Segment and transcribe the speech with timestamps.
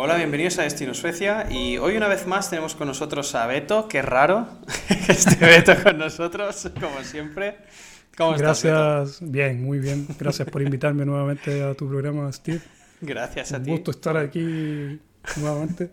[0.00, 3.88] Hola, bienvenidos a Destino Suecia y hoy una vez más tenemos con nosotros a Beto,
[3.88, 4.46] qué raro
[4.86, 7.56] que esté Beto con nosotros, como siempre.
[8.16, 10.06] ¿Cómo Gracias, bien, muy bien.
[10.16, 12.60] Gracias por invitarme nuevamente a tu programa, Steve.
[13.00, 13.70] Gracias a Un ti.
[13.70, 15.00] Un gusto estar aquí
[15.34, 15.90] nuevamente.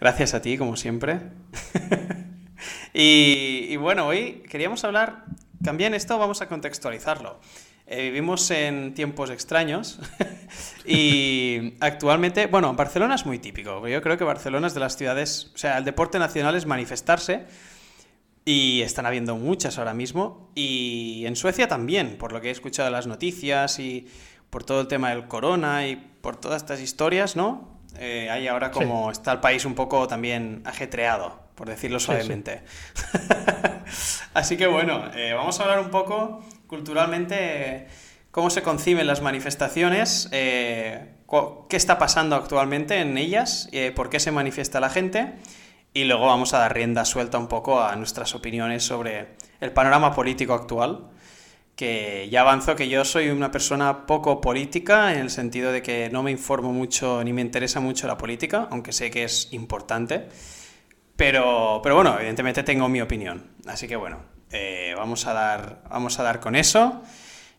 [0.00, 1.20] Gracias a ti, como siempre.
[2.94, 5.26] y, y bueno, hoy queríamos hablar,
[5.62, 7.38] también esto vamos a contextualizarlo.
[7.86, 9.98] Eh, vivimos en tiempos extraños
[10.86, 13.86] y actualmente, bueno, Barcelona es muy típico.
[13.88, 17.46] Yo creo que Barcelona es de las ciudades, o sea, el deporte nacional es manifestarse
[18.44, 20.50] y están habiendo muchas ahora mismo.
[20.54, 24.08] Y en Suecia también, por lo que he escuchado las noticias y
[24.50, 27.80] por todo el tema del corona y por todas estas historias, ¿no?
[27.98, 32.62] Eh, hay ahora como está el país un poco también ajetreado, por decirlo suavemente.
[32.94, 34.22] Sí, sí.
[34.34, 37.86] Así que bueno, eh, vamos a hablar un poco culturalmente
[38.30, 41.16] cómo se conciben las manifestaciones, eh,
[41.68, 45.34] qué está pasando actualmente en ellas, eh, por qué se manifiesta la gente
[45.92, 50.14] y luego vamos a dar rienda suelta un poco a nuestras opiniones sobre el panorama
[50.14, 51.10] político actual.
[51.76, 56.08] Que ya avanzo que yo soy una persona poco política en el sentido de que
[56.10, 60.26] no me informo mucho ni me interesa mucho la política, aunque sé que es importante.
[61.16, 63.50] Pero, pero bueno, evidentemente tengo mi opinión.
[63.66, 67.02] Así que bueno, eh, vamos, a dar, vamos a dar con eso.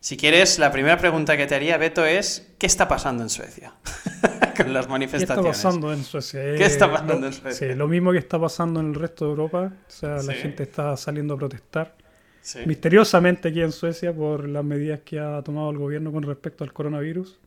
[0.00, 3.72] Si quieres, la primera pregunta que te haría, Beto, es ¿qué está pasando en Suecia?
[4.56, 5.42] con las manifestaciones.
[5.44, 6.40] ¿Qué está pasando en Suecia?
[6.56, 7.68] ¿Qué está pasando lo, en Suecia?
[7.68, 9.72] Sí, lo mismo que está pasando en el resto de Europa.
[9.88, 10.34] O sea, la Sí.
[10.34, 11.96] gente está saliendo a protestar.
[12.42, 12.58] Sí.
[12.66, 16.72] Misteriosamente aquí en Suecia por las medidas que ha tomado el gobierno con respecto al
[16.72, 17.38] coronavirus.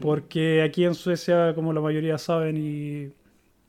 [0.00, 3.12] Porque aquí en Suecia, como la mayoría saben, y,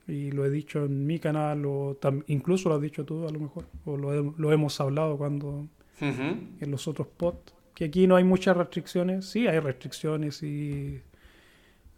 [0.09, 3.39] y lo he dicho en mi canal, o incluso lo has dicho tú a lo
[3.39, 5.67] mejor, o lo, he- lo hemos hablado cuando
[6.01, 6.38] Ujú.
[6.59, 9.25] en los otros pods, que aquí no hay muchas restricciones.
[9.25, 11.01] Sí, hay restricciones y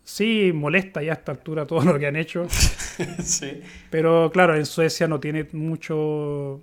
[0.04, 2.46] sí molesta ya a esta altura todo lo que han hecho.
[3.20, 3.62] sí.
[3.90, 6.62] Pero claro, en Suecia no tiene mucho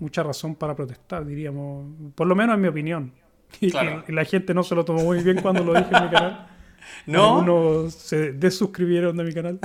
[0.00, 1.86] mucha razón para protestar, diríamos.
[2.14, 3.12] Por lo menos en mi opinión.
[3.62, 4.04] Y, Claro.
[4.06, 6.46] y la gente no se lo tomó muy bien cuando lo dije en mi canal.
[7.06, 7.38] ¿No?
[7.38, 9.58] Algunos se desuscribieron de mi canal.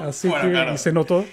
[0.00, 0.74] Así Bueno, que claro.
[0.74, 1.24] y se notó.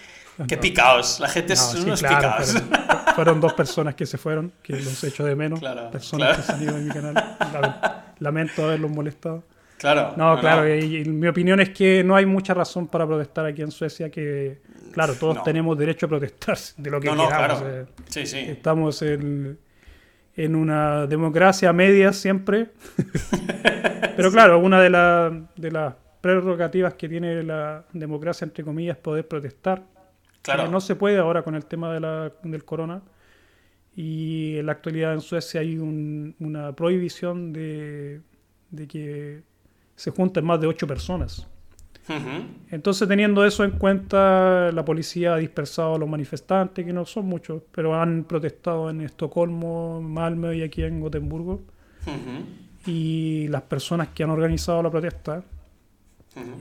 [0.47, 0.61] Qué No.
[0.61, 1.19] picaos.
[1.19, 2.51] La gente No, es sí, unos claro, picaos.
[2.51, 5.59] Fueron, fueron dos personas que se fueron, que los echo de menos.
[5.59, 7.13] Claro, personas que ido de mi canal.
[7.51, 7.75] Lame-
[8.19, 9.43] Lamento haberlos molestado.
[9.79, 10.13] claro.
[10.15, 13.61] No, claro, y, y mi opinión es que no hay mucha razón para protestar aquí
[13.63, 14.59] en Suecia, que
[14.91, 15.43] claro, todos No.
[15.43, 17.59] tenemos derecho a protestar de lo que No, no, queramos.
[17.59, 17.75] claro.
[17.81, 17.85] eh.
[18.09, 18.37] Sí, sí.
[18.39, 19.57] Estamos en,
[20.35, 22.67] en una democracia media siempre.
[24.15, 25.93] Pero claro, una de, la- de las
[26.35, 29.83] prerrogativas que tiene la democracia, entre comillas, poder protestar.
[30.41, 30.65] Claro.
[30.65, 33.01] Que no se puede ahora con el tema de la, del corona.
[33.95, 38.21] Y en la actualidad en Suecia hay un- una prohibición de,
[38.69, 39.41] de que
[39.95, 41.47] se junten más de ocho personas.
[42.71, 47.25] Entonces, teniendo eso en cuenta, la policía ha dispersado a los manifestantes, que no son
[47.25, 51.63] muchos, pero han protestado en Estocolmo, Malmö y aquí en Gotemburgo.
[52.05, 52.89] Ujú.
[52.89, 55.43] Y las personas que han organizado la protesta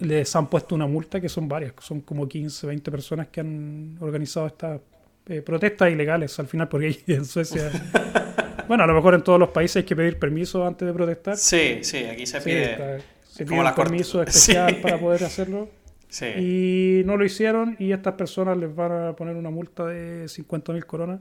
[0.00, 3.97] Les han puesto una multa, que son varias, son como 15, 20 personas que han
[4.00, 4.81] organizado estas
[5.26, 7.70] eh, protestas ilegales al final, porque en Suecia,
[8.69, 11.36] bueno, a lo mejor en todos los países hay que pedir permiso antes de protestar.
[11.36, 12.72] Sí, sí, aquí se Sí, pide.
[12.72, 12.98] está-
[13.28, 14.81] se pide un permiso especial Sí.
[14.82, 15.69] para poder hacerlo.
[16.09, 16.26] Sí.
[16.38, 20.84] Y no lo hicieron y estas personas les van a poner una multa de 50.000
[20.86, 21.20] coronas.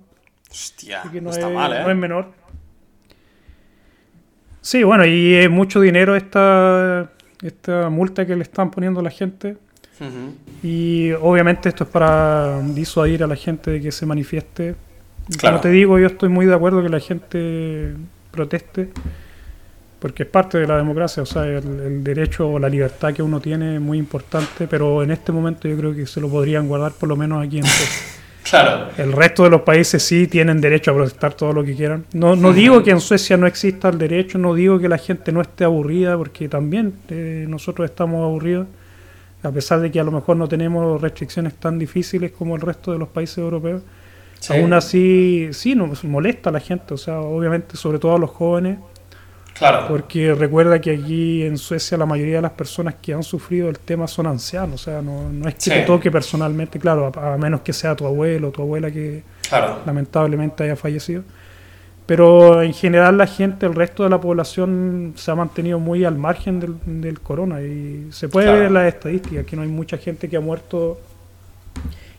[0.49, 1.79] Hostia, que no no, está es, mal, ¿eh?
[1.83, 2.31] no es menor.
[4.61, 7.11] Sí, bueno, y es mucho dinero esta,
[7.41, 9.57] esta multa que le están poniendo a la gente.
[10.61, 14.75] Y obviamente esto es para disuadir a la gente de que se manifieste.
[15.37, 15.57] Claro.
[15.57, 17.93] Como te digo, yo estoy muy de acuerdo que la gente
[18.31, 18.89] proteste,
[19.99, 23.23] porque es parte de la democracia, o sea, el, el derecho o la libertad que
[23.23, 26.67] uno tiene es muy importante, pero en este momento yo creo que se lo podrían
[26.67, 27.65] guardar por lo menos aquí en.
[28.49, 28.89] Claro.
[28.97, 32.05] El resto de los países sí tienen derecho a protestar todo lo que quieran.
[32.13, 35.31] No, no digo que en Suecia no exista el derecho, no digo que la gente
[35.31, 38.67] no esté aburrida, porque también eh, nosotros estamos aburridos,
[39.41, 42.91] a pesar de que a lo mejor no tenemos restricciones tan difíciles como el resto
[42.91, 43.81] de los países europeos.
[44.39, 44.53] Sí.
[44.53, 48.29] Aún así, sí, nos molesta a la gente, o sea, obviamente, sobre todo a los
[48.29, 48.77] jóvenes,
[49.57, 49.85] Claro.
[49.87, 53.79] porque recuerda que aquí en Suecia la mayoría de las personas que han sufrido el
[53.79, 55.69] tema son ancianos, o sea, no, no es que Sí.
[55.69, 59.23] te toque personalmente, claro, a, a menos que sea tu abuelo o tu abuela que
[59.47, 59.79] Claro.
[59.85, 61.23] lamentablemente haya fallecido.
[62.05, 66.17] Pero en general la gente, el resto de la población se ha mantenido muy al
[66.17, 68.59] margen del, del corona y se puede Claro.
[68.59, 70.99] ver en las estadísticas que no hay mucha gente que ha muerto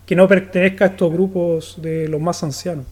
[0.07, 2.85] que no pertenezca a estos grupos de los más ancianos.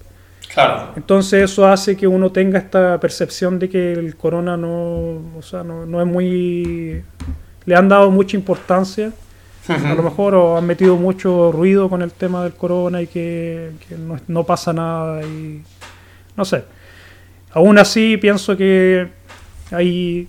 [0.54, 0.92] Claro.
[0.96, 5.64] Entonces eso hace que uno tenga esta percepción de que el corona no, o sea,
[5.64, 7.02] no, no es muy
[7.66, 9.12] le han dado mucha importancia.
[9.68, 14.18] A lo mejor han metido mucho ruido con el tema del corona y que, no,
[14.28, 15.62] no, pasa nada y
[16.36, 16.64] no sé.
[17.52, 19.08] Aún así pienso que
[19.70, 20.28] hay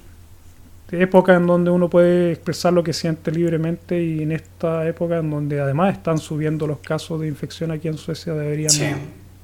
[0.92, 5.30] épocas en donde uno puede expresar lo que siente libremente y en esta época en
[5.30, 8.72] donde además están subiendo los casos de infección aquí en Suecia deberían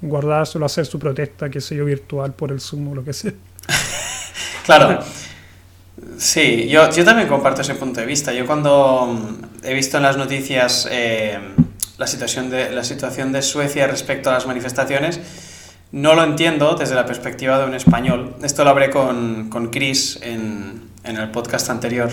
[0.02, 3.34] guardárselo, hacer su protesta, qué sé yo, virtual por el Zoom o lo que sea.
[4.66, 5.04] claro.
[6.18, 8.34] Sí, yo, yo también comparto ese punto de vista.
[8.34, 11.38] Yo cuando mm, he visto en las noticias eh,
[11.98, 15.20] la, situación de, la situación de Suecia respecto a las manifestaciones,
[15.92, 18.36] no lo entiendo desde la perspectiva de un español.
[18.44, 22.10] Esto lo hablé con, con Chris en, en, el podcast anterior.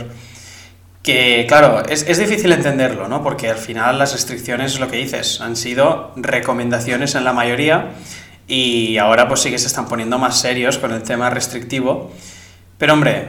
[1.02, 3.22] Que, claro, es, es, difícil entenderlo, ¿no?
[3.22, 7.92] Porque al final las restricciones, lo que dices, han sido recomendaciones en la mayoría
[8.48, 12.10] y ahora pues sí que se están poniendo más serios con el tema restrictivo.
[12.78, 13.26] Pero hombre,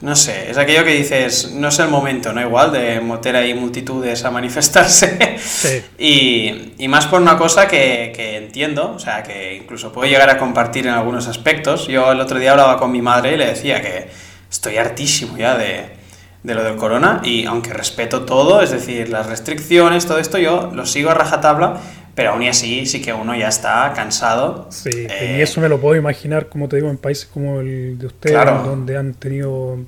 [0.00, 2.40] no sé, es aquello que dices, no es el momento, ¿no?
[2.40, 5.36] Igual, de meter ahí multitudes a manifestarse.
[5.38, 5.82] Sí.
[5.98, 10.30] y, y, más por una cosa que, que, entiendo, o sea, que incluso puedo llegar
[10.30, 11.86] a compartir en algunos aspectos.
[11.88, 14.08] Yo el otro día hablaba con mi madre y le decía que
[14.50, 15.99] estoy hartísimo ya de,
[16.42, 20.70] de lo del corona y aunque respeto todo, es decir, las restricciones, todo esto, yo
[20.74, 21.80] lo sigo a rajatabla,
[22.14, 24.66] pero aún y así sí que uno ya está cansado.
[24.70, 27.98] Sí, y eh, eso me lo puedo imaginar, como te digo, en países como el
[27.98, 29.78] de ustedes, donde han tenido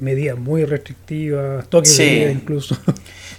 [0.00, 2.76] medidas muy restrictivas, toques de vida incluso.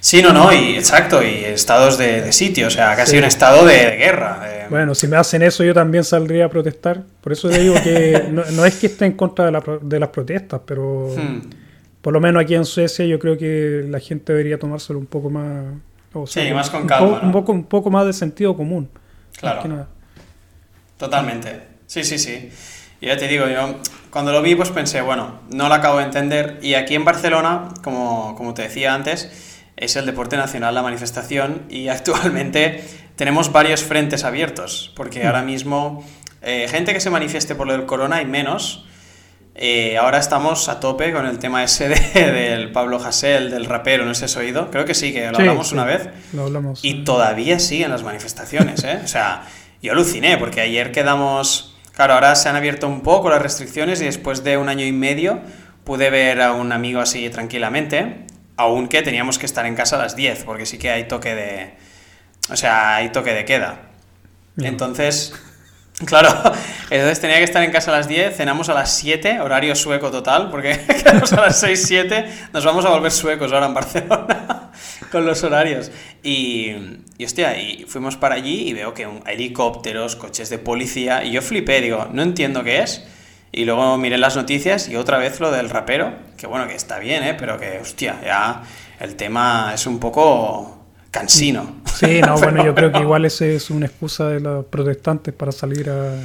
[0.03, 3.95] Sí, no, no, y exacto, y estados de, sitio, o sea, casi un estado de,
[3.95, 4.41] guerra.
[4.45, 4.65] Eh.
[4.69, 8.21] Bueno, si me hacen eso yo también saldría a protestar, por eso te digo que
[8.51, 11.62] no, es que esté en contra de, la, de las protestas, pero hmm.
[12.03, 15.29] Por lo menos aquí en Suecia yo creo que la gente debería tomárselo un poco
[15.29, 15.65] más
[16.25, 17.21] sí, más con calma.
[17.23, 18.89] Un, poco, un poco más de sentido común.
[19.39, 19.87] Claro.
[20.97, 21.61] Totalmente.
[21.87, 22.51] Sí, sí, sí.
[22.99, 23.75] Y ya te digo, yo
[24.09, 26.59] cuando lo vi, pues pensé, bueno, no lo acabo de entender.
[26.61, 31.63] Y aquí en Barcelona, como, como te decía antes, es el deporte nacional la manifestación
[31.69, 32.83] y actualmente
[33.15, 35.27] tenemos varios frentes abiertos, porque mm.
[35.27, 36.05] ahora mismo
[36.41, 38.85] eh, gente que se manifieste por lo del corona hay menos,
[39.55, 44.13] eh, ahora estamos a tope con el tema ese del Pablo Hasél, del rapero, no
[44.13, 44.71] sé si has oído.
[44.71, 46.09] Creo que sí, que lo hablamos una vez.
[46.33, 46.83] Lo hablamos.
[46.83, 49.01] Y todavía siguen las manifestaciones, ¿eh?
[49.03, 49.43] O sea,
[49.81, 51.75] yo aluciné, porque ayer quedamos...
[51.93, 54.91] Claro, ahora se han abierto un poco las restricciones y después de un año y
[54.91, 55.41] medio
[55.83, 58.25] pude ver a un amigo así tranquilamente,
[58.57, 61.73] aunque teníamos que estar en casa a las 10, porque sí que hay toque de...
[62.49, 63.81] O sea, hay toque de queda.
[64.57, 65.33] Entonces,
[66.05, 66.29] Claro,
[66.89, 70.11] entonces tenía que estar en casa a las 10, cenamos a las 7, horario sueco
[70.11, 74.71] total, porque quedamos a las 6, 7, nos vamos a volver suecos ahora en Barcelona
[75.11, 75.91] con los horarios.
[76.23, 76.71] Y,
[77.17, 81.31] y hostia, y fuimos para allí y veo que un, helicópteros, coches de policía, y
[81.31, 83.05] yo flipé, digo, no entiendo qué es.
[83.55, 86.97] Y luego miré las noticias y otra vez lo del rapero, que bueno, que está
[86.97, 87.35] bien, ¿eh?
[87.35, 88.63] pero que hostia, ya
[88.99, 90.72] el tema es un poco
[91.13, 91.75] cansino.
[91.95, 95.51] Sí, no, bueno, yo creo que igual ese es una excusa de los protestantes para
[95.51, 96.15] salir a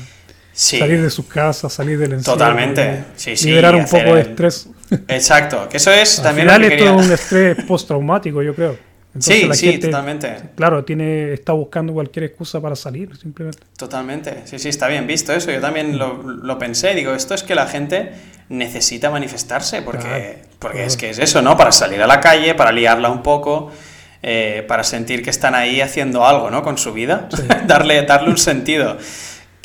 [0.53, 2.37] salir de sus casas, salir del encierro.
[2.37, 3.51] Totalmente, sí, sí.
[3.51, 4.69] Liberar un poco de estrés.
[5.07, 8.77] Exacto, que eso es Al también final esto es un estrés postraumático, yo creo.
[9.19, 10.35] sí, sí, totalmente.
[10.57, 13.61] Claro, tiene, está buscando cualquier excusa para salir, simplemente.
[13.77, 15.53] Totalmente, sí, sí, está bien visto eso.
[15.53, 18.13] Yo también lo, lo pensé, digo, esto es que la gente
[18.49, 21.57] necesita manifestarse, porque, porque es que es eso, ¿no?
[21.57, 23.71] Para salir a la calle, para liarla un poco.
[24.21, 26.65] Eh, para sentir que están ahí haciendo algo, ¿no?
[26.65, 27.29] Con su vida,
[27.67, 28.99] darle, darle un sentido.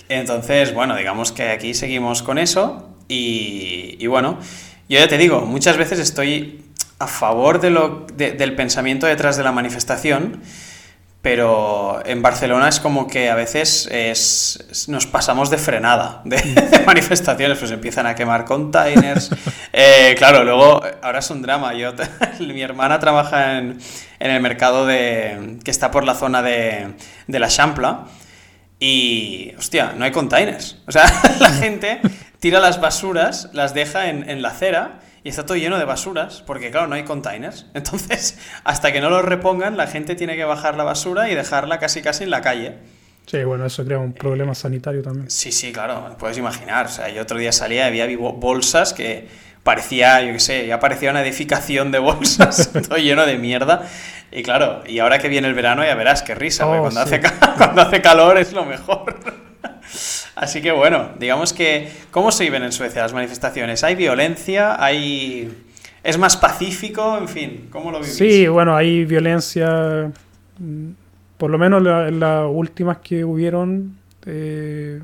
[0.09, 4.37] Entonces, bueno, digamos que aquí seguimos con eso y, bueno,
[4.89, 6.63] yo ya te digo, muchas veces estoy
[6.99, 10.41] a favor de lo, del pensamiento detrás de la manifestación,
[11.23, 16.37] pero en Barcelona es como que a veces es, nos pasamos de frenada de,
[16.85, 19.31] manifestaciones, pues empiezan a quemar containers.
[19.75, 21.73] Eh, claro, luego ahora es un drama.
[21.73, 21.93] Yo,
[22.41, 23.79] mi hermana trabaja en,
[24.19, 26.93] en, el mercado de, que está por la zona de,
[27.25, 28.03] de la Champla
[28.79, 30.77] y, hostia, no hay containers.
[30.85, 31.05] O sea,
[31.39, 32.01] la gente
[32.39, 36.43] tira las basuras, las deja en, en la acera y está todo lleno de basuras,
[36.45, 37.67] porque claro, no hay containers.
[37.73, 41.79] Entonces, hasta que no los repongan, la gente tiene que bajar la basura y dejarla
[41.79, 42.77] casi casi en la calle.
[43.25, 45.29] Sí, bueno, eso crea un problema sanitario también.
[45.29, 46.87] Sí, sí, claro, puedes imaginar.
[46.87, 49.27] O sea, yo otro día salía y había bolsas que
[49.63, 53.87] parecía, yo qué sé, ya parecía una edificación de bolsas, todo lleno de mierda.
[54.29, 57.21] Y claro, y ahora que viene el verano ya verás qué risa, oh, cuando, hace,
[57.57, 59.15] cuando hace calor es lo mejor.
[60.35, 63.83] Así que bueno, digamos que, ¿cómo se viven en Suecia las manifestaciones?
[63.83, 64.83] ¿Hay violencia?
[64.83, 65.51] ¿Hay...
[66.03, 67.17] ¿Es más pacífico?
[67.17, 68.15] En fin, ¿cómo lo vivís?
[68.15, 70.11] Sí, bueno, hay violencia,
[70.59, 70.89] mm,
[71.37, 75.01] por lo menos en las últimas que hubieron, eh,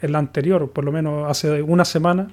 [0.00, 2.28] en la anterior, por lo menos hace una semana,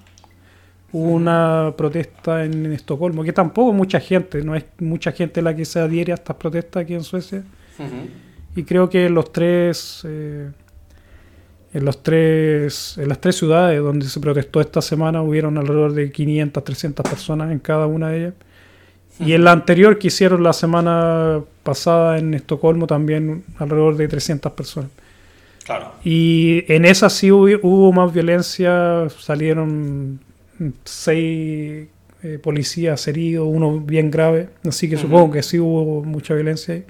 [0.91, 5.63] Hubo una protesta en, Estocolmo, que tampoco mucha gente, no es mucha gente la que
[5.63, 7.44] se adhiere a estas protestas aquí en Suecia.
[8.56, 10.50] Y creo que los tres, eh,
[11.73, 16.11] en los tres, en las tres ciudades donde se protestó esta semana hubieron alrededor de
[16.11, 18.33] 500, 300 personas en cada una de ellas.
[19.19, 24.51] Y en la anterior que hicieron la semana pasada en Estocolmo también alrededor de 300
[24.53, 24.89] personas.
[25.65, 25.91] Claro.
[26.03, 30.19] Y en esa sí hubo, más violencia, salieron
[30.85, 31.88] seis
[32.23, 36.85] eh, policías heridos, uno bien grave, así que supongo que sí hubo mucha violencia ahí.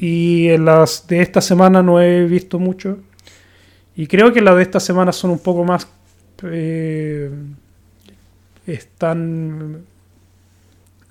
[0.00, 2.98] Y en las de esta semana no he visto mucho.
[4.00, 5.86] Y creo que las de esta semana son un poco más...
[6.44, 7.30] Eh,
[8.66, 9.84] están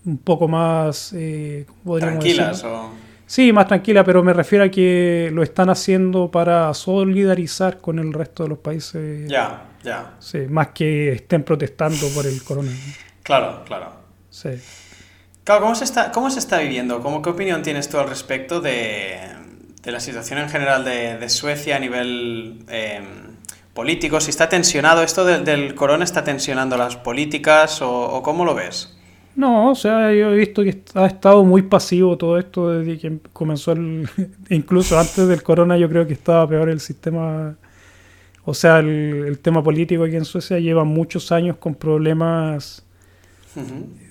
[0.05, 1.13] un poco más...
[1.13, 1.67] Eh,
[1.99, 2.89] Tranquilas o...
[3.27, 8.11] Sí, más tranquila, pero me refiero a que lo están haciendo para solidarizar con el
[8.11, 9.29] resto de los países.
[9.29, 10.15] Ya, ya.
[10.17, 12.97] Sí, más que estén protestando por el coronavirus.
[13.21, 13.91] Claro, claro.
[14.31, 14.49] Sí.
[15.43, 17.01] Claro, ¿cómo se está, cómo se está viviendo?
[17.01, 19.19] ¿Cómo, ¿Qué opinión tienes tú al respecto de,
[19.83, 23.01] de la situación en general de, de Suecia a nivel eh,
[23.73, 24.19] político?
[24.19, 28.95] Si está tensionado, ¿esto del corona está tensionando las políticas o, o cómo lo ves?
[29.39, 33.19] No, o sea, yo he visto que ha estado muy pasivo todo esto desde que
[33.31, 34.09] comenzó el...
[34.49, 37.55] incluso antes del corona yo creo que estaba peor el sistema...
[38.43, 42.83] O sea, el, tema político aquí en Suecia lleva muchos años con problemas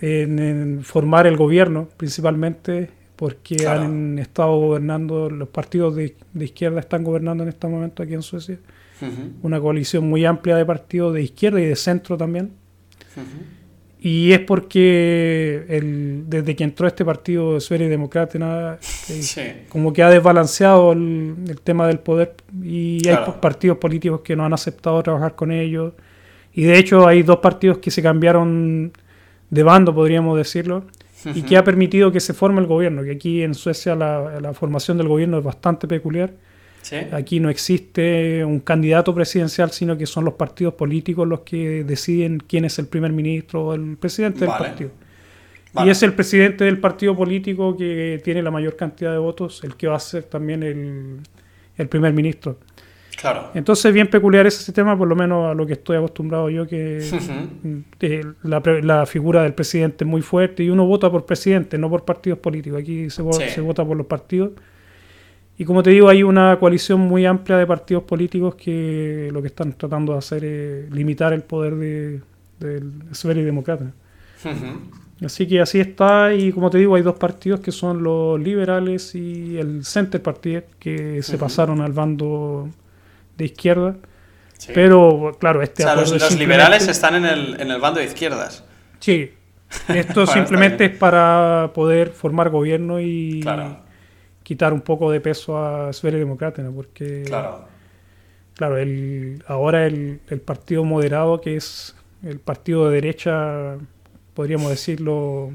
[0.01, 7.43] en, formar el gobierno, principalmente porque han estado gobernando, los partidos de, izquierda están gobernando
[7.43, 8.61] en este momento aquí en Suecia.
[9.43, 12.53] Una coalición muy amplia de partidos de izquierda y de centro también.
[14.01, 20.05] Y es porque el, desde que entró este partido de Suecia Democrática, eh, como que
[20.05, 25.35] ha desbalanceado el, tema del poder y hay partidos políticos que no han aceptado trabajar
[25.35, 25.95] con ellos.
[26.55, 28.93] Y de hecho hay dos partidos que se cambiaron
[29.51, 30.85] de bando, podríamos decirlo,
[31.35, 34.55] y que ha permitido que se forme el gobierno, que aquí en Suecia la, la
[34.55, 36.33] formación del gobierno es bastante peculiar.
[37.13, 42.39] Aquí no existe un candidato presidencial, sino que son los partidos políticos los que deciden
[42.39, 44.91] quién es el primer ministro o el presidente del partido.
[45.85, 49.77] Y es el presidente del partido político que tiene la mayor cantidad de votos, el
[49.77, 50.63] que va a ser también
[51.77, 52.59] el, primer ministro.
[53.21, 53.51] Claro.
[53.55, 57.05] Entonces, bien peculiar ese sistema, por lo menos a lo que estoy acostumbrado yo, que
[58.43, 62.39] la, figura del presidente es muy fuerte y uno vota por presidente, no por partidos
[62.39, 62.81] políticos.
[62.81, 64.53] Aquí se, se vota por los partidos
[65.61, 69.49] y como te digo, hay una coalición muy amplia de partidos políticos que lo que
[69.49, 72.21] están tratando de hacer es limitar el poder de,
[72.61, 73.93] del de Demócrata.
[75.21, 79.17] Así que así está, y como te digo, hay dos partidos que son los liberales
[79.17, 82.69] y el Center Party, que se pasaron al bando
[83.39, 83.97] de izquierda.
[84.75, 88.65] Pero, claro, este o sea, los, liberales están en el, en el bando de izquierdas.
[88.99, 89.33] Sí.
[89.89, 93.45] Esto simplemente es para poder formar gobierno y,
[94.43, 97.67] quitar un poco de peso a Sverige Democrática, porque claro,
[98.55, 103.77] claro el, ahora el, el, partido moderado, que es el partido de derecha,
[104.33, 105.53] podríamos decirlo,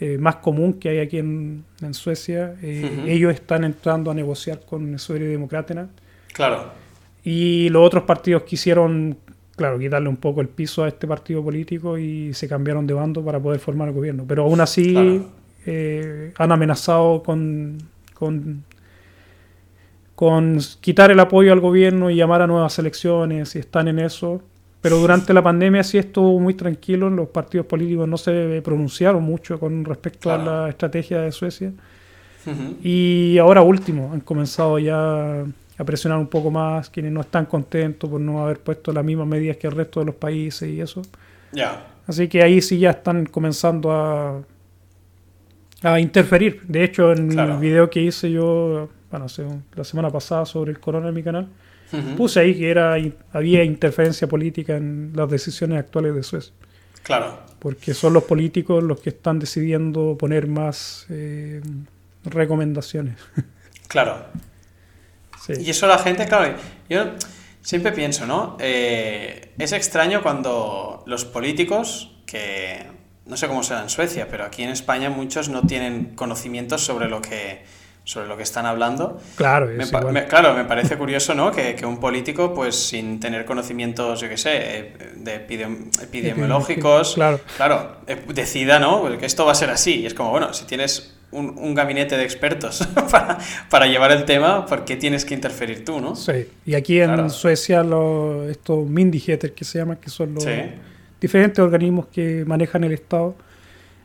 [0.00, 4.60] eh, más común que hay aquí en, en Suecia, eh, ellos están entrando a negociar
[4.66, 5.88] con Sverige Democrática.
[6.32, 6.70] Claro.
[7.24, 9.16] Y los otros partidos quisieron,
[9.56, 13.24] claro, quitarle un poco el piso a este partido político y se cambiaron de bando
[13.24, 14.24] para poder formar el gobierno.
[14.26, 15.22] Pero aún así...
[15.64, 17.78] Eh, han amenazado con,
[18.14, 18.64] con,
[20.80, 24.42] quitar el apoyo al gobierno y llamar a nuevas elecciones y están en eso.
[24.80, 29.60] Pero durante la pandemia sí estuvo muy tranquilo, los partidos políticos no se pronunciaron mucho
[29.60, 31.72] con respecto a la estrategia de Suecia.
[32.82, 35.44] Y ahora último, han comenzado ya
[35.82, 39.26] a presionar un poco más quienes no están contentos por no haber puesto las mismas
[39.26, 41.02] medidas que el resto de los países y eso.
[42.06, 44.42] Así que ahí sí ya están comenzando a,
[45.82, 46.62] a interferir.
[46.66, 49.26] De hecho, en el video que hice yo, bueno,
[49.74, 51.48] la semana pasada sobre el corona en mi canal,
[52.16, 52.96] puse ahí que era
[53.32, 56.54] había interferencia política en las decisiones actuales de Suecia.
[57.02, 57.38] Claro.
[57.58, 61.60] Porque son los políticos los que están decidiendo poner más eh,
[62.24, 63.16] recomendaciones.
[63.88, 64.24] Claro.
[65.48, 66.54] Y eso la gente, claro,
[66.88, 67.04] yo
[67.62, 68.56] siempre pienso, ¿no?
[68.60, 72.86] Eh, es extraño cuando los políticos que
[73.26, 77.08] no sé cómo será en Suecia, pero aquí en España muchos no tienen conocimientos sobre
[77.08, 77.62] lo que,
[78.04, 79.20] sobre lo que están hablando.
[79.36, 81.52] Claro, me, claro, me parece curioso, ¿no?
[81.52, 87.96] Que, un político, pues sin tener conocimientos, yo qué sé, eh, de epidemiológicos, claro, claro
[88.06, 89.16] eh, decida, ¿no?
[89.18, 90.00] Que esto va a ser así.
[90.00, 93.38] Y es como, bueno, si tienes un, gabinete de expertos para,
[93.70, 96.14] para, llevar el tema, ¿por qué tienes que interferir tú, no?
[96.14, 100.46] Sí, y aquí en Suecia lo, estos Myndigheter que se llaman, que son los
[101.20, 103.34] diferentes organismos que manejan el Estado,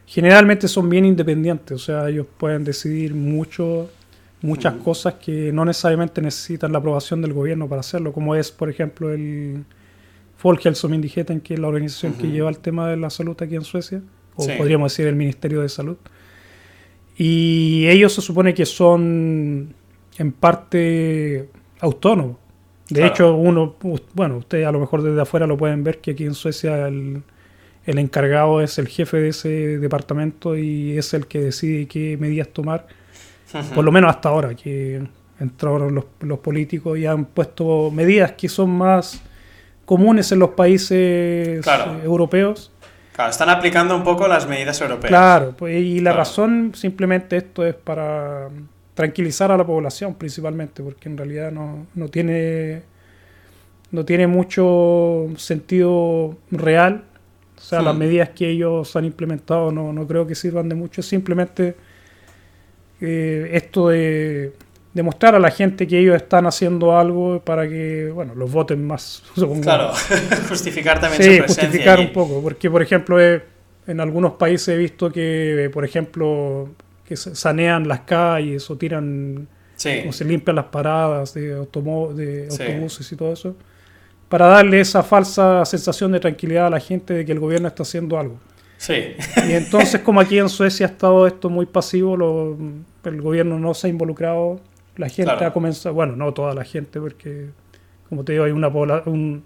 [0.05, 3.89] generalmente son bien independientes, o sea, ellos pueden decidir mucho,
[4.41, 8.69] muchas cosas que no necesariamente necesitan la aprobación del gobierno para hacerlo, como es, por
[8.69, 9.65] ejemplo, el
[10.37, 14.01] Folkhälsomyndigheten, que es la organización que lleva el tema de la salud aquí en Suecia,
[14.35, 15.97] o podríamos decir el Ministerio de Salud.
[17.17, 19.73] Y ellos se supone que son
[20.17, 22.37] en parte autónomos.
[22.89, 23.75] De hecho, uno,
[24.13, 27.21] bueno, ustedes a lo mejor desde afuera lo pueden ver que aquí en Suecia el,
[27.85, 32.47] el encargado es el jefe de ese departamento y es el que decide qué medidas
[32.49, 32.87] tomar.
[33.73, 35.01] Por lo menos hasta ahora, que
[35.39, 39.21] entraron los, los, políticos y han puesto medidas que son más
[39.85, 41.65] comunes en los países
[42.03, 42.71] europeos
[43.17, 45.09] Claro, están aplicando un poco las medidas europeas.
[45.09, 48.47] Claro, pues, y la razón simplemente esto es para
[48.93, 52.83] tranquilizar a la población principalmente, porque en realidad no, no tiene
[53.89, 57.05] no tiene mucho sentido real.
[57.57, 57.97] O sea, las hmm.
[57.97, 61.01] medidas que ellos han implementado no, no creo que sirvan de mucho.
[61.01, 61.75] Simplemente
[63.01, 64.53] eh, esto de
[64.97, 69.23] demostrar a la gente que ellos están haciendo algo para que, bueno, los voten más.
[69.61, 69.91] Claro,
[70.49, 75.69] justificar también sí, justificar un poco, porque por ejemplo en algunos países he visto que,
[75.71, 76.69] por ejemplo,
[77.05, 79.47] que sanean las calles o tiran,
[80.07, 81.57] o se limpian las paradas de, de
[82.49, 83.55] autobuses y todo eso,
[84.27, 87.83] para darle esa falsa sensación de tranquilidad a la gente de que el gobierno está
[87.83, 88.39] haciendo algo.
[88.77, 89.15] Sí.
[89.47, 92.57] Y entonces, como aquí en Suecia ha estado esto muy pasivo,
[93.03, 94.59] el gobierno no se ha involucrado
[94.97, 97.49] la gente ha comenzado, bueno, no toda la gente, porque
[98.09, 99.43] como te digo, hay una un,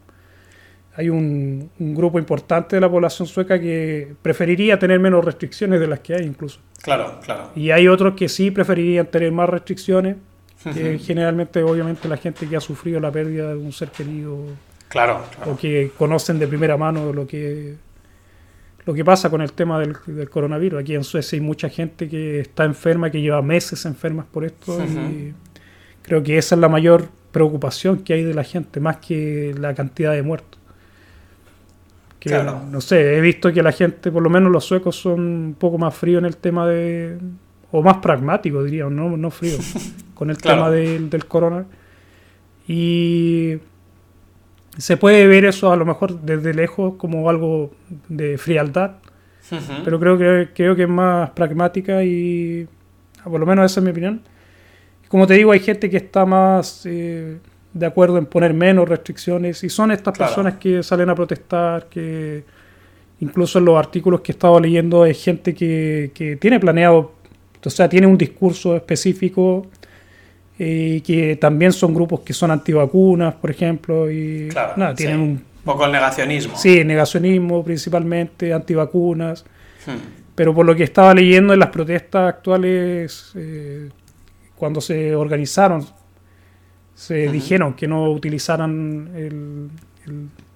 [0.96, 6.00] hay un, grupo importante de la población sueca que preferiría tener menos restricciones de las
[6.00, 6.60] que hay incluso.
[6.82, 7.52] Claro, claro.
[7.56, 10.18] Y hay otros que sí preferirían tener más restricciones,
[10.64, 14.38] que generalmente, obviamente, la gente que ha sufrido la pérdida de un ser querido.
[14.90, 17.76] Claro, O que conocen de primera mano lo que
[18.86, 20.82] lo que pasa con el tema del, coronavirus.
[20.82, 24.84] Aquí en Suecia hay mucha gente que está enferma, que lleva meses enfermas por esto.
[24.84, 25.34] Y
[26.02, 29.74] creo que esa es la mayor preocupación que hay de la gente, más que la
[29.74, 30.60] cantidad de muertos.
[32.20, 32.64] claro.
[32.70, 35.78] No sé, he visto que la gente, por lo menos los suecos, son un poco
[35.78, 37.18] más fríos en el tema de.
[37.72, 39.58] o más pragmáticos, diría, no, no frío,
[40.14, 41.66] con el tema del, del corona.
[42.68, 43.60] Y
[44.78, 47.72] se puede ver eso a lo mejor desde lejos como algo
[48.08, 48.96] de frialdad,
[49.84, 52.68] pero creo que, creo que es más pragmática y
[53.24, 54.22] por lo menos esa es mi opinión.
[55.12, 57.38] Como te digo, hay gente que está más eh,
[57.74, 62.46] de acuerdo en poner menos restricciones y son estas personas que salen a protestar, que
[63.20, 67.12] incluso en los artículos que he estado leyendo hay gente que, que tiene planeado,
[67.62, 69.68] o sea, tiene un discurso específico
[70.58, 74.48] y que también son grupos que son antivacunas, por ejemplo, y
[74.78, 76.56] nada, tienen un poco el negacionismo.
[76.56, 79.44] Sí, negacionismo principalmente, antivacunas.
[79.86, 80.22] Hmm.
[80.36, 83.90] Pero por lo que estaba leyendo en las protestas actuales, eh,
[84.62, 85.84] cuando se organizaron,
[86.94, 89.72] se dijeron que no utilizaran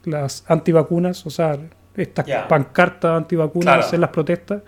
[0.04, 1.58] las antivacunas, o sea,
[1.98, 4.62] estas pancartas antivacunas en las protestas,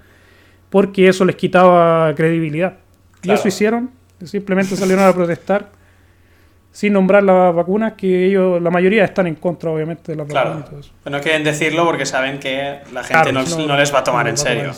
[0.72, 2.80] porque eso les quitaba credibilidad.
[3.22, 3.92] Y eso hicieron
[4.26, 5.70] Simplemente salieron a protestar
[6.72, 10.66] sin nombrar las vacunas, que ellos, la mayoría están en contra, obviamente, de las vacunas
[10.66, 10.92] y todo eso.
[11.04, 14.38] Pero no quieren decirlo porque saben que la gente no, les va a tomar en
[14.38, 14.72] serio.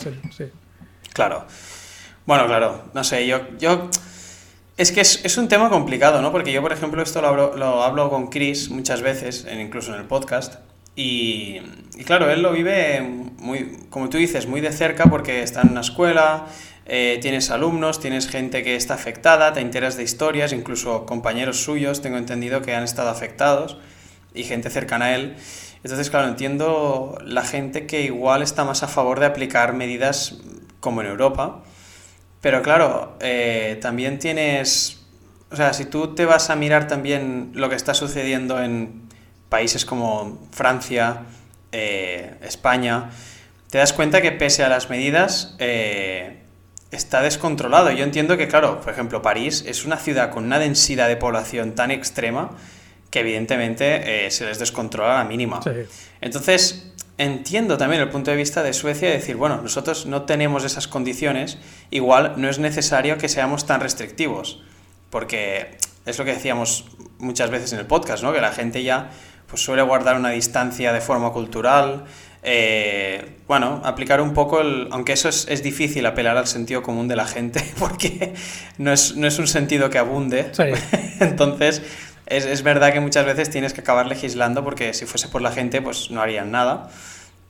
[1.14, 1.46] Claro.
[2.26, 3.40] Bueno, claro, no sé, yo...
[3.58, 3.88] yo...
[4.80, 6.32] Es que es, un tema complicado, ¿no?
[6.32, 10.00] Porque yo, por ejemplo, esto lo hablo, lo hablo con Chris muchas veces, incluso en
[10.00, 10.54] el podcast,
[10.96, 11.60] y,
[11.98, 15.72] y, claro, él lo vive muy, como tú dices, muy de cerca porque está en
[15.72, 16.46] una escuela,
[16.86, 22.00] eh, tienes alumnos, tienes gente que está afectada, te enteras de historias, incluso compañeros suyos,
[22.00, 23.76] tengo entendido que han estado afectados
[24.32, 25.36] y gente cercana a él.
[25.84, 30.38] Entonces, claro, entiendo la gente que igual está más a favor de aplicar medidas
[30.80, 31.64] como en Europa,
[32.40, 35.00] pero claro, eh, también tienes,
[35.50, 39.08] o sea, si tú te vas a mirar también lo que está sucediendo en
[39.48, 41.22] países como Francia,
[41.72, 43.10] eh, España,
[43.70, 45.56] te das cuenta que pese a las medidas,
[46.90, 47.90] está descontrolado.
[47.92, 51.74] Yo entiendo que, claro, por ejemplo, París es una ciudad con una densidad de población
[51.74, 52.50] tan extrema
[53.10, 55.60] que evidentemente eh, se les descontrola a la mínima.
[56.20, 56.89] Entonces,
[57.20, 60.88] entiendo también el punto de vista de Suecia de decir, bueno, nosotros no tenemos esas
[60.88, 61.58] condiciones,
[61.90, 64.62] igual no es necesario que seamos tan restrictivos,
[65.10, 66.86] porque es lo que decíamos
[67.18, 68.32] muchas veces en el podcast, ¿no?
[68.32, 69.10] Que la gente ya
[69.46, 72.06] pues suele guardar una distancia de forma cultural,
[72.42, 74.88] eh, bueno, aplicar un poco el...
[74.90, 78.32] Aunque eso es, difícil apelar al sentido común de la gente, porque
[78.78, 80.50] no es, no es un sentido que abunde.
[81.20, 81.82] Entonces,
[82.30, 85.52] es, es, verdad que muchas veces tienes que acabar legislando porque si fuese por la
[85.52, 86.88] gente, pues no harían nada.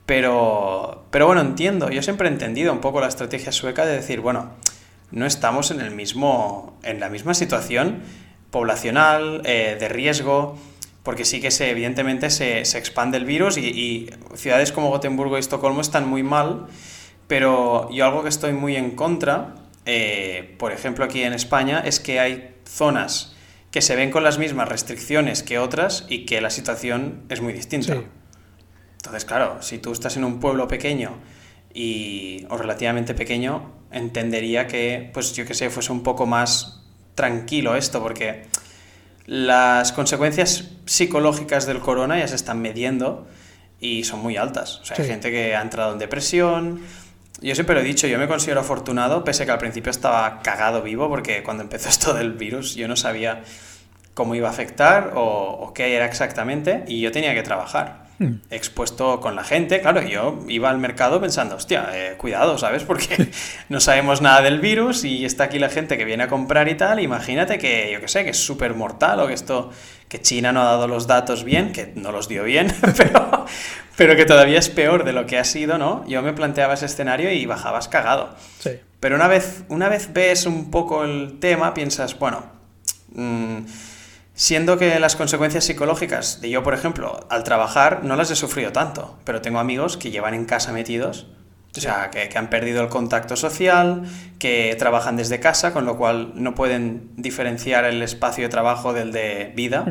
[0.05, 1.89] Pero, pero bueno, entiendo.
[1.89, 4.51] Yo siempre he entendido un poco la estrategia sueca de decir, bueno,
[5.11, 8.01] no estamos en, el mismo, en la misma situación
[8.49, 10.57] poblacional, eh, de riesgo
[11.03, 15.39] porque sí que se, evidentemente se, se expande el virus y, ciudades como Gotemburgo y
[15.39, 16.67] Estocolmo están muy mal,
[17.27, 21.99] pero yo algo que estoy muy en contra, eh, por ejemplo aquí en España, es
[21.99, 23.35] que hay zonas
[23.71, 27.53] que se ven con las mismas restricciones que otras y que la situación es muy
[27.53, 28.03] distinta.
[28.97, 31.17] Entonces, claro, si tú estás en un pueblo pequeño
[31.73, 36.83] y, o relativamente pequeño, entendería que, pues yo que sé, fuese un poco más
[37.15, 38.43] tranquilo esto, porque
[39.25, 43.27] las consecuencias psicológicas del corona ya se están midiendo
[43.79, 44.79] y son muy altas.
[44.79, 46.81] O sea, hay gente que ha entrado en depresión.
[47.41, 50.41] Yo siempre lo he dicho, yo me considero afortunado, pese a que al principio estaba
[50.41, 53.43] cagado vivo, porque cuando empezó esto del virus yo no sabía
[54.13, 58.11] cómo iba a afectar o, o qué era exactamente y yo tenía que trabajar.
[58.21, 58.39] Mm.
[58.51, 59.81] expuesto con la gente.
[59.81, 62.83] Claro, yo iba al mercado pensando, hostia, eh, cuidado, ¿sabes?
[62.87, 63.31] Porque
[63.67, 66.75] no sabemos nada del virus y está aquí la gente que viene a comprar y
[66.75, 66.99] tal.
[66.99, 69.71] Imagínate que, yo qué sé, que es súper mortal o que esto,
[70.11, 73.45] que China no ha dado los datos bien, que no los dio bien, pero,
[73.95, 76.05] pero que todavía es peor de lo que ha sido, ¿no?
[76.05, 78.35] Yo me planteaba ese escenario y bajabas cagado.
[78.59, 78.71] Sí.
[78.99, 82.43] Pero una vez, una vez ves un poco el tema, piensas, bueno,
[83.13, 83.59] mmm,
[84.33, 88.71] Siendo que las consecuencias psicológicas de yo, por ejemplo, al trabajar no las he sufrido
[88.71, 91.27] tanto, pero tengo amigos que llevan en casa metidos,
[91.75, 94.03] o sea, que, han perdido el contacto social,
[94.39, 99.11] que trabajan desde casa, con lo cual no pueden diferenciar el espacio de trabajo del
[99.11, 99.85] de vida.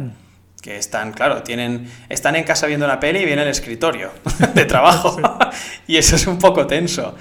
[0.61, 4.11] Que están, claro, tienen, están en casa viendo una peli y viene el escritorio
[4.55, 5.17] de trabajo.
[5.87, 7.15] y eso es un poco tenso.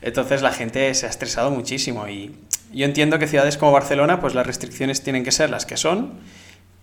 [0.00, 2.34] Entonces la gente se ha estresado muchísimo y
[2.72, 6.20] yo entiendo que ciudades como Barcelona, pues las restricciones tienen que ser las que son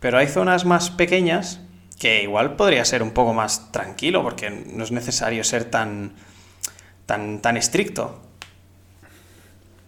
[0.05, 1.61] pero hay zonas más pequeñas
[1.97, 6.13] que igual podría ser un poco más tranquilo, porque no es necesario ser tan,
[7.05, 8.19] tan, tan estricto.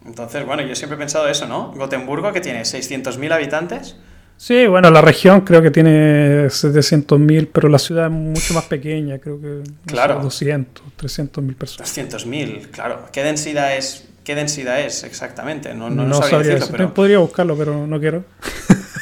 [0.06, 1.72] Entonces, bueno, yo siempre he pensado eso, ¿no?
[1.72, 3.96] Gotemburgo, que tiene 600.000 habitantes.
[4.36, 9.18] Sí, bueno, la región creo que tiene 700.000, pero la ciudad es mucho más pequeña,
[9.18, 10.20] creo que claro.
[10.22, 11.98] 200, 300.000 personas.
[11.98, 13.08] 200.000, claro.
[13.12, 15.74] ¿Qué densidad es, qué densidad es exactamente?
[15.74, 16.94] No, no, sabría decirlo, pero...
[16.94, 18.24] Podría buscarlo, pero no quiero.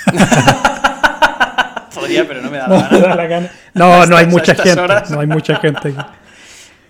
[2.26, 2.68] pero no me da,
[3.16, 3.50] la, gana.
[3.74, 4.82] No, no hay mucha gente.
[5.10, 5.98] No hay mucha gente aquí.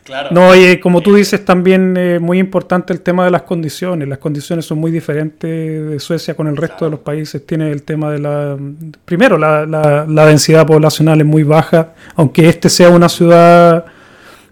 [0.06, 0.28] Claro.
[0.30, 4.06] No, y como tú dices, también es muy importante el tema de las condiciones.
[4.06, 7.44] Las condiciones son muy diferentes de Suecia con el resto de los países.
[7.44, 8.56] Tiene el tema de la...
[9.04, 13.84] Primero, la, la, densidad poblacional es muy baja, aunque este sea una ciudad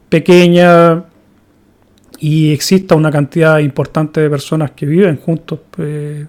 [0.09, 1.05] pequeña
[2.19, 5.61] y exista una cantidad importante de personas que viven juntos.
[5.79, 6.27] Eh,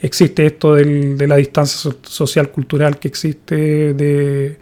[0.00, 4.58] existe esto de la distancia social cultural que existe, de,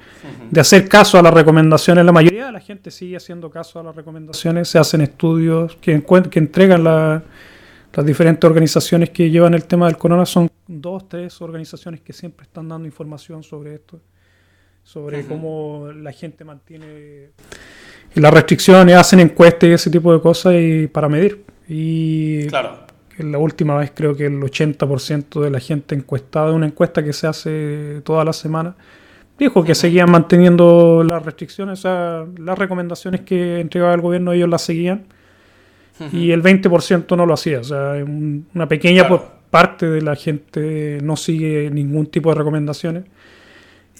[0.58, 2.04] hacer caso a las recomendaciones.
[2.04, 6.02] La mayoría de la gente sigue haciendo caso a las recomendaciones, se hacen estudios que,
[6.30, 7.22] que entregan las
[8.04, 10.24] diferentes organizaciones que llevan el tema del corona.
[10.24, 14.00] Son dos, tres organizaciones que siempre están dando información sobre esto,
[14.82, 17.30] sobre cómo la gente mantiene
[18.14, 21.44] las restricciones, hacen encuestas y ese tipo de cosas y para medir.
[21.68, 22.85] Y claro
[23.18, 27.26] la última vez creo que el 80% de la gente encuestada, una encuesta que se
[27.26, 28.76] hace toda la semana,
[29.38, 34.48] dijo que seguían manteniendo las restricciones, o sea, las recomendaciones que entregaba el gobierno ellos
[34.48, 35.04] las seguían
[36.12, 38.04] y el 20% no lo hacía, o sea,
[38.54, 39.08] una pequeña
[39.50, 43.04] parte de la gente no sigue ningún tipo de recomendaciones.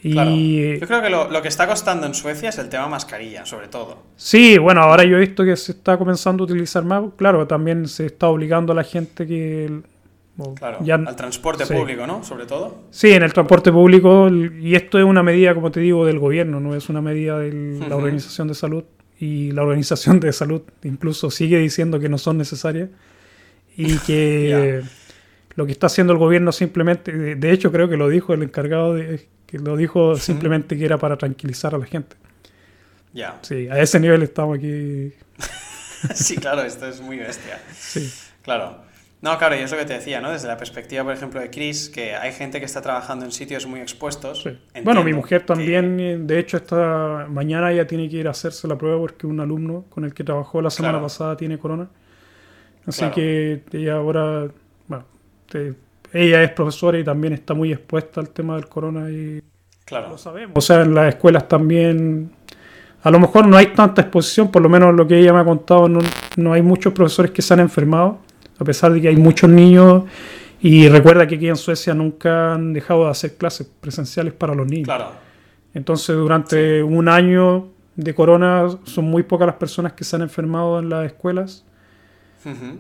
[0.06, 0.78] Y...
[0.78, 4.04] Yo creo que lo, que está costando en Suecia es el tema mascarilla, sobre todo.
[4.14, 7.04] Sí, bueno, ahora yo he visto que se está comenzando a utilizar más.
[7.16, 9.82] Claro, también se está obligando a la gente que.
[10.56, 12.22] Claro, al transporte público, ¿no?
[12.22, 12.82] Sobre todo.
[12.90, 14.28] Sí, en el transporte público.
[14.28, 17.80] Y esto es una medida, como te digo, del gobierno, no es una medida de
[17.88, 18.84] la Organización de Salud.
[19.18, 22.90] Y la Organización de Salud incluso sigue diciendo que no son necesarias.
[23.76, 24.82] Y que.
[25.56, 28.92] Lo que está haciendo el gobierno simplemente, de hecho creo que lo dijo el encargado
[28.92, 32.16] de, que lo dijo simplemente que era para tranquilizar a la gente.
[33.12, 33.38] Ya.
[33.42, 35.12] Sí, a ese nivel estamos aquí.
[36.14, 37.60] sí, claro, esto es muy bestia.
[37.74, 38.12] Sí.
[38.42, 38.84] Claro.
[39.22, 40.30] No, claro, y es lo que te decía, ¿no?
[40.30, 43.66] Desde la perspectiva, por ejemplo, de Chris, que hay gente que está trabajando en sitios
[43.66, 44.42] muy expuestos.
[44.42, 44.58] Sí.
[44.84, 48.76] Bueno, mi mujer también, de hecho, esta mañana ya tiene que ir a hacerse la
[48.76, 51.88] prueba porque un alumno con el que trabajó la semana pasada tiene corona.
[52.86, 54.48] Así que ella ahora,
[54.86, 55.06] bueno,
[55.50, 55.74] te,
[56.16, 59.42] ella es profesora y también está muy expuesta al tema del corona y
[59.84, 60.10] claro.
[60.10, 60.52] lo sabemos.
[60.54, 62.30] O sea, en las escuelas también
[63.02, 65.44] a lo mejor no hay tanta exposición, por lo menos lo que ella me ha
[65.44, 66.00] contado, no,
[66.36, 68.18] no hay muchos profesores que se han enfermado,
[68.58, 70.04] a pesar de que hay muchos niños.
[70.60, 74.66] Y recuerda que aquí en Suecia nunca han dejado de hacer clases presenciales para los
[74.66, 74.86] niños.
[74.86, 75.10] Claro.
[75.74, 80.78] Entonces, durante un año de corona, son muy pocas las personas que se han enfermado
[80.78, 81.65] en las escuelas.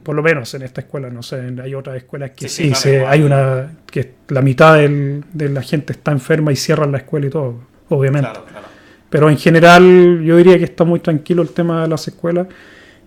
[0.02, 2.90] Por lo menos en esta escuela, no sé, hay otras escuelas que Sí, sí, sí,
[2.90, 6.92] claro, se- hay una que la mitad del- de la gente está enferma y cierran
[6.92, 7.54] la escuela y todo,
[7.88, 8.28] obviamente.
[8.30, 8.66] Claro, claro.
[9.10, 12.46] Pero en general yo diría que está muy tranquilo el tema de las escuelas.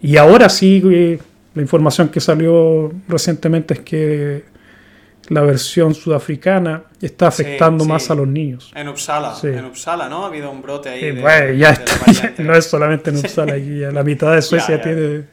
[0.02, 1.20] Y ahora sí, eh,
[1.56, 4.44] la información que salió recientemente es que
[5.30, 7.90] la versión sudafricana está Sí, afectando sí.
[7.90, 8.72] más a los niños.
[8.76, 9.48] En Uppsala, Sí.
[9.48, 10.24] en Uppsala, ¿no?
[10.24, 11.04] Ha habido un brote ahí.
[11.04, 12.44] Eh, de- bueno, ya de está, variante.
[12.44, 14.82] no es solamente en Uppsala, aquí ya la mitad de Suecia ya.
[14.82, 15.24] tiene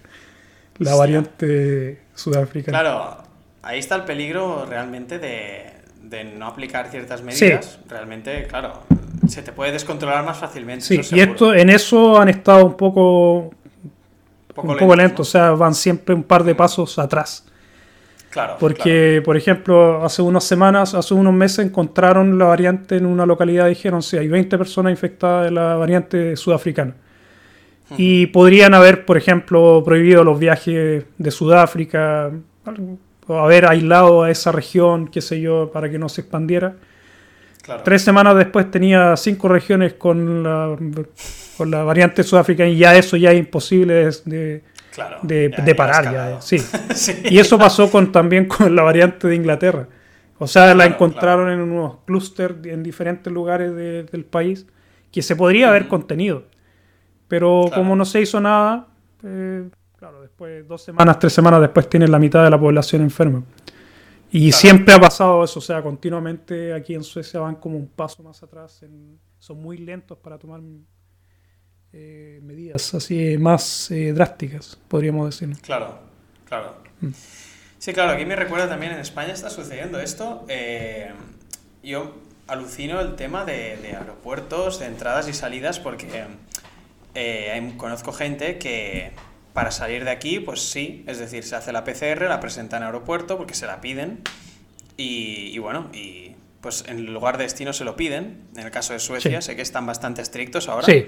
[0.79, 2.81] la variante sudafricana.
[2.81, 3.17] Claro,
[3.63, 5.65] ahí está el peligro realmente de,
[6.03, 7.79] de no aplicar ciertas medidas.
[7.89, 8.83] Realmente, claro,
[9.29, 10.85] se te puede descontrolar más fácilmente.
[10.85, 15.23] Sí, y esto, en eso han estado un poco, un un poco lentos, ¿no?
[15.23, 17.45] o sea, van siempre un par de pasos atrás.
[18.31, 23.25] Claro, Porque, por ejemplo, hace unas semanas, hace unos meses encontraron la variante en una
[23.25, 26.95] localidad y dijeron, sí, hay 20 personas infectadas de la variante sudafricana.
[27.97, 32.31] Y podrían haber, por ejemplo, prohibido los viajes de Sudáfrica,
[33.29, 36.75] o haber aislado a esa región, qué sé yo, para que no se expandiera.
[37.63, 37.83] claro.
[37.85, 40.77] Tres semanas después tenía cinco regiones con la,
[41.57, 45.63] con la variante sudafricana y ya eso ya es imposible de, de, Claro, de- ya-
[45.65, 46.05] de ya parar.
[46.13, 46.59] Ya, sí.
[46.95, 47.13] Sí.
[47.25, 49.87] Y eso pasó con, también con la variante de Inglaterra.
[50.39, 54.67] O sea, la encontraron en unos clústeres en diferentes lugares de- del país
[55.13, 56.45] que se podría haber contenido.
[57.29, 57.83] Pero Claro.
[57.83, 58.87] como no se hizo nada,
[59.25, 63.43] eh, claro, después, dos semanas, tres semanas después tienen la mitad de la población enferma.
[64.31, 64.61] Y Claro.
[64.61, 68.43] siempre ha pasado eso, o sea, continuamente aquí en Suecia van como un paso más
[68.43, 70.61] atrás, en- son muy lentos para tomar
[71.93, 75.57] eh, medidas así más eh, drásticas, podríamos decir.
[75.63, 75.99] Claro,
[76.45, 76.77] claro.
[77.01, 77.09] Mm.
[77.79, 80.45] Sí, claro, aquí me recuerda también en España está sucediendo esto.
[80.49, 81.13] eh,
[81.83, 82.15] yo
[82.49, 86.25] alucino el tema de, de aeropuertos, de entradas y salidas, porque
[87.17, 89.11] eh, conozco gente que
[89.53, 92.83] para salir de aquí, pues sí, es decir, se hace la PCR, la presenta en
[92.85, 94.21] aeropuerto porque se la piden
[94.97, 98.43] y, y bueno, y pues en el lugar de destino se lo piden.
[98.57, 99.47] En el caso de Suecia, Sí.
[99.49, 100.87] sé que están bastante estrictos ahora.
[100.87, 101.07] Sí,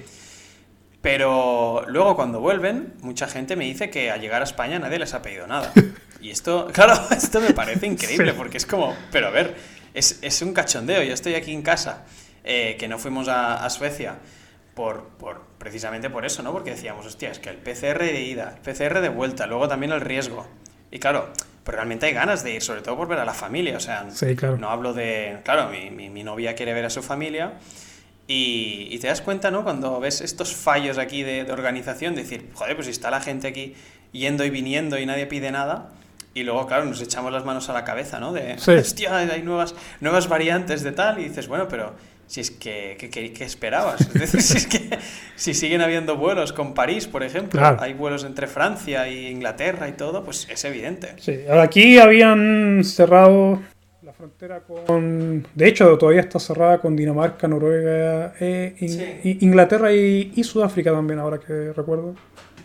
[1.00, 5.14] Pero luego cuando vuelven, mucha gente me dice que al llegar a España nadie les
[5.14, 5.72] ha pedido nada.
[6.20, 8.36] Y esto, claro, esto me parece increíble Sí.
[8.36, 9.54] porque es como, pero a ver,
[9.94, 11.00] es, es un cachondeo.
[11.04, 12.06] Yo estoy aquí en casa,
[12.42, 14.16] eh, que no fuimos a, a Suecia
[14.78, 16.52] por, por, precisamente por eso, ¿no?
[16.52, 19.90] Porque decíamos, hostia, es que el PCR de ida, el PCR de vuelta, luego también
[19.90, 20.46] el riesgo.
[20.92, 21.30] Y claro,
[21.64, 23.76] pero realmente hay ganas de ir, sobre todo por ver a la familia.
[23.76, 24.56] O sea, Sí, claro.
[24.56, 27.54] no hablo de, claro, mi, mi, mi novia quiere ver a su familia.
[28.26, 29.64] Y, y te das cuenta, ¿no?
[29.64, 33.48] Cuando ves estos fallos aquí de, de organización, decir, joder, pues si está la gente
[33.48, 33.74] aquí
[34.12, 35.90] yendo y viniendo y nadie pide nada.
[36.34, 38.32] Y luego, claro, nos echamos las manos a la cabeza, ¿no?
[38.32, 38.72] De, Sí.
[38.72, 41.18] hostia, hay nuevas, nuevas variantes de tal.
[41.18, 41.94] Y dices, bueno, pero
[42.28, 44.00] si es que, ¿qué, qué- qué esperabas?
[44.02, 44.98] Es decir, si es que
[45.34, 47.78] si siguen habiendo vuelos con París, por ejemplo, Claro.
[47.80, 51.14] hay vuelos entre Francia e Inglaterra y todo, pues es evidente.
[51.18, 53.60] Sí, aquí habían cerrado
[54.02, 55.46] la frontera con...
[55.54, 59.38] De hecho, todavía está cerrada con Dinamarca, Noruega, eh, In- Sí.
[59.40, 62.14] Inglaterra y, y Sudáfrica también, ahora que recuerdo,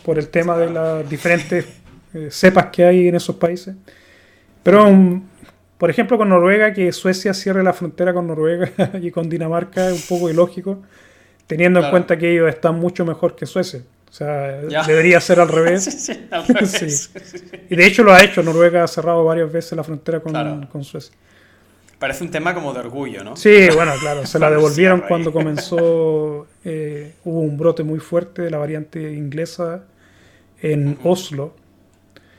[0.05, 1.65] por el tema de las diferentes
[2.13, 3.75] eh, cepas que hay en esos países.
[4.61, 5.21] Pero, um,
[5.83, 10.09] por ejemplo, con Noruega, que Suecia cierre la frontera con Noruega y con Dinamarca es
[10.09, 10.81] un poco ilógico,
[11.45, 13.81] teniendo en cuenta que ellos están mucho mejor que Suecia.
[14.09, 14.83] O sea, Ya.
[14.83, 15.83] debería ser al revés.
[15.83, 16.71] Sí, sí, al revés.
[16.79, 16.89] Sí.
[16.89, 17.47] Sí.
[17.69, 18.41] Y de hecho lo ha hecho.
[18.41, 20.69] Noruega ha cerrado varias veces la frontera con, Claro.
[20.71, 21.13] con Suecia.
[21.99, 23.35] Parece un tema como de orgullo, ¿no?
[23.35, 28.49] Sí, bueno, claro, se la devolvieron cuando comenzó, eh, hubo un brote muy fuerte de
[28.51, 29.83] la variante inglesa
[30.61, 31.09] en Ujú.
[31.09, 31.53] Oslo.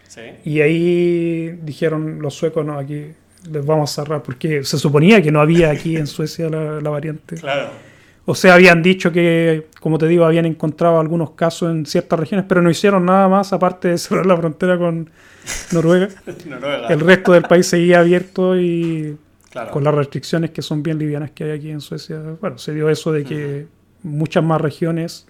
[0.08, 0.22] Sí.
[0.46, 3.08] Y ahí dijeron los suecos, no, aquí
[3.50, 6.90] les vamos a cerrar, porque se suponía que no había aquí en Suecia la, la
[6.90, 7.36] variante.
[7.36, 7.70] Claro.
[8.26, 12.46] O sea, habían dicho que, como te digo, habían encontrado algunos casos en ciertas regiones,
[12.48, 15.10] pero no hicieron nada más aparte de cerrar la frontera con
[15.72, 16.08] Noruega.
[16.48, 16.88] Noruega.
[16.88, 19.16] El resto del país seguía abierto y
[19.50, 19.70] Claro.
[19.70, 22.88] con las restricciones que son bien livianas que hay aquí en Suecia, bueno, se dio
[22.90, 23.66] eso de que
[24.02, 25.26] muchas más regiones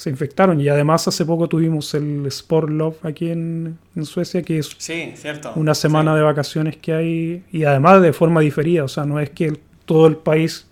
[0.00, 4.56] se infectaron y además hace poco tuvimos el Sport Love aquí en, en Suecia, que
[4.58, 5.52] es Sí, cierto.
[5.56, 6.16] una semana Sí.
[6.16, 9.58] de vacaciones que hay y además de forma diferida, o sea, no es que el-
[9.84, 10.66] todo el país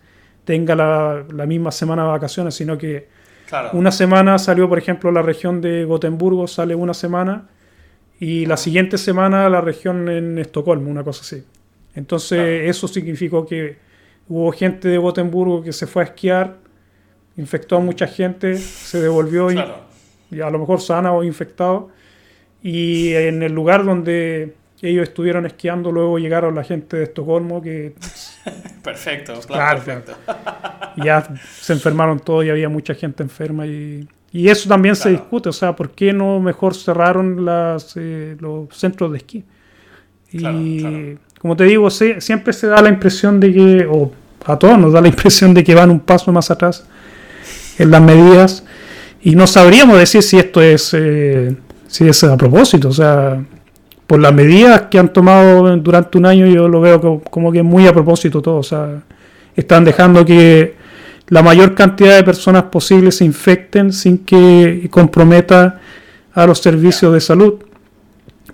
[0.46, 3.08] tenga la, la misma semana de vacaciones, sino que
[3.50, 3.68] Claro.
[3.74, 7.48] una semana salió, por ejemplo, la región de Gotemburgo, sale una semana,
[8.18, 11.44] y la siguiente semana la región en Estocolmo, una cosa así.
[11.94, 12.70] Entonces, Claro.
[12.70, 13.76] eso significó que
[14.26, 16.56] hubo gente de Gotemburgo que se fue a esquiar
[17.38, 19.58] infectó a mucha gente, se devolvió y,
[20.40, 21.88] a lo mejor sana o infectado.
[22.62, 27.94] Y en el lugar donde ellos estuvieron esquiando, luego llegaron la gente de Estocolmo que...
[28.82, 30.16] perfecto, claro, perfecto.
[30.96, 31.26] ya
[31.60, 35.52] se enfermaron todos y había mucha gente enferma y, y eso también se discute, o
[35.52, 39.44] sea, ¿por qué no mejor cerraron las, eh, los centros de esquí?
[40.30, 44.12] Y como te digo, siempre se da la impresión de que, o
[44.44, 46.86] a todos nos da la impresión de que van un paso más atrás
[47.78, 48.64] en las medidas
[49.22, 53.42] y no sabríamos decir si esto es, eh, si es a propósito, o sea,
[54.06, 57.86] por las medidas que han tomado durante un año yo lo veo como que muy
[57.86, 59.02] a propósito todo, o sea,
[59.56, 60.76] están dejando que
[61.28, 65.80] la mayor cantidad de personas posibles se infecten sin que comprometa
[66.32, 67.54] a los servicios de salud.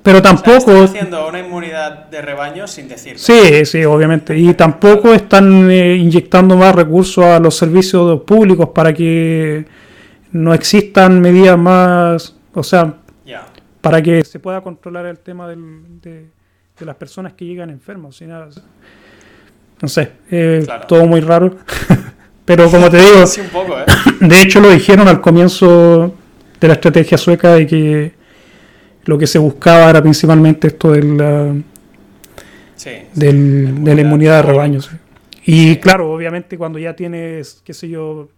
[0.04, 0.58] Pero tampoco...
[0.58, 3.18] están haciendo una inmunidad de rebaño sin decirlo.
[3.18, 4.36] Sí, sí, obviamente.
[4.38, 9.64] Y tampoco están eh, inyectando más recursos a los servicios públicos para que
[10.32, 12.36] no existan medidas más...
[12.52, 12.96] O sea,
[13.80, 16.26] para que se pueda controlar el tema de,
[16.80, 18.20] las personas que llegan enfermas.
[19.80, 21.56] no sé, eh, todo muy raro.
[22.44, 23.84] Pero como te digo, ¿eh?
[24.20, 26.14] de hecho lo dijeron al comienzo
[26.60, 28.23] de la estrategia sueca de que
[29.04, 31.16] lo que se buscaba era principalmente esto del,
[33.14, 34.36] de la inmunidad.
[34.36, 34.90] de rebaños.
[35.46, 38.28] Y claro, obviamente cuando ya tienes, qué sé yo,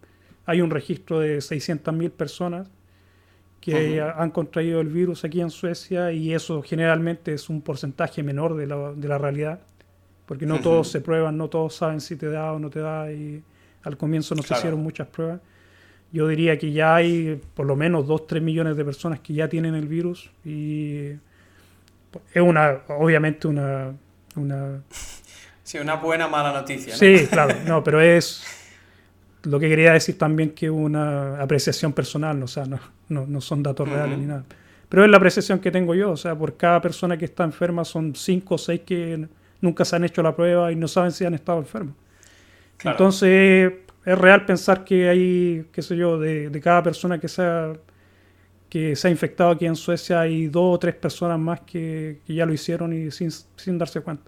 [0.45, 2.67] hay un registro de 600.000 personas
[3.61, 8.55] que han contraído el virus aquí en Suecia y eso generalmente es un porcentaje menor
[8.55, 9.59] de la, de la realidad,
[10.25, 13.11] porque no todos se prueban, no todos saben si te da o no te da
[13.11, 13.43] y
[13.83, 15.41] al comienzo no se hicieron muchas pruebas.
[16.11, 19.47] Yo diría que ya hay por lo menos 2, 3 millones de personas que ya
[19.49, 21.11] tienen el virus y
[22.33, 23.93] es una, obviamente una...
[24.35, 24.81] una
[25.63, 26.95] sí, una buena mala noticia.
[26.95, 28.43] Sí, claro, no, pero es
[29.43, 33.87] lo que quería decir también que una apreciación personal, o sea, no, no, son datos
[33.87, 34.43] reales ni nada.
[34.89, 37.83] Pero es la apreciación que tengo yo, o sea, por cada persona que está enferma
[37.83, 39.27] son 5 o 6 que
[39.61, 41.95] nunca se han hecho la prueba y no saben si han estado enfermos.
[42.83, 43.73] Entonces,
[44.07, 47.73] es real pensar que hay, qué sé yo, de, cada persona que sea
[48.69, 52.45] que se ha infectado aquí en Suecia hay dos o tres personas más que, ya
[52.45, 54.23] lo hicieron y sin, darse cuenta.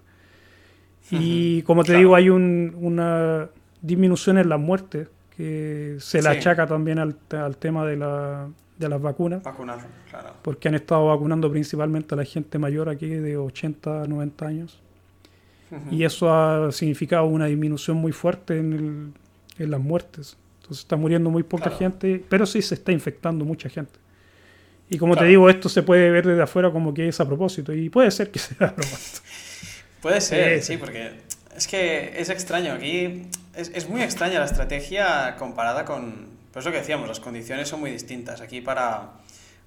[1.10, 3.48] Y como te digo, hay una
[3.80, 7.16] disminución en las muertes que se le achaca también al,
[7.56, 9.42] tema de, la, de las vacunas.
[9.42, 9.78] Vacunar,
[10.10, 10.34] claro.
[10.42, 14.82] Porque han estado vacunando principalmente a la gente mayor aquí de 80 a 90 años.
[15.90, 19.14] Y eso ha significado una disminución muy fuerte en,
[19.64, 20.36] en las muertes.
[20.58, 23.98] Entonces está muriendo muy poca gente, pero sí se está infectando mucha gente.
[24.88, 27.72] Y como te digo, esto se puede ver desde afuera como que es a propósito.
[27.72, 29.20] Y puede ser que sea a propósito.
[30.02, 31.12] Puede ser, sí, porque
[31.56, 32.72] es que es extraño.
[32.72, 36.28] Aquí es, es, muy extraña la estrategia comparada con...
[36.52, 38.40] Por eso que decíamos, las condiciones son muy distintas.
[38.40, 39.10] Aquí para,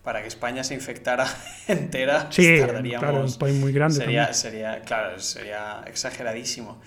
[0.03, 1.25] para que España se infectara
[1.67, 3.10] entera sí, tardaríamos...
[3.10, 3.95] Claro, un país muy grande.
[3.95, 6.82] Sería, sería, claro, sería exageradísimo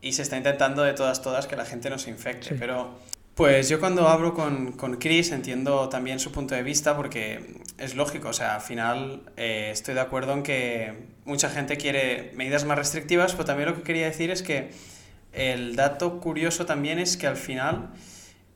[0.00, 2.54] y se está intentando de todas, todas que la gente no se infecte.
[2.54, 2.98] Pero
[3.34, 7.94] pues yo cuando hablo con, con Chris entiendo también su punto de vista porque es
[7.94, 12.64] lógico, o sea, al final eh, estoy de acuerdo en que mucha gente quiere medidas
[12.64, 14.70] más restrictivas, pero también lo que quería decir es que
[15.32, 17.90] el dato curioso también es que al final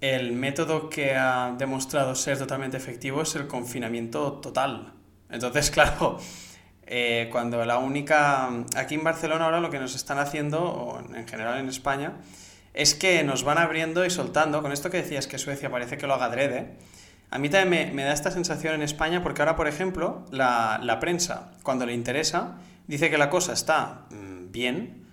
[0.01, 4.93] el método que ha demostrado ser totalmente efectivo es el confinamiento total.
[5.31, 6.19] Entonces, claro,
[6.87, 11.27] eh, cuando la única, aquí en Barcelona ahora lo que nos están haciendo, o en
[11.27, 12.15] general en España,
[12.75, 16.07] es que nos van abriendo y soltando, con esto que decías que Suecia parece que
[16.07, 16.77] lo haga adrede,
[17.31, 21.01] a mí también me, da esta sensación en España porque ahora, por ejemplo, la, la,
[21.01, 25.07] prensa, cuando le interesa, dice que la cosa está mm, bien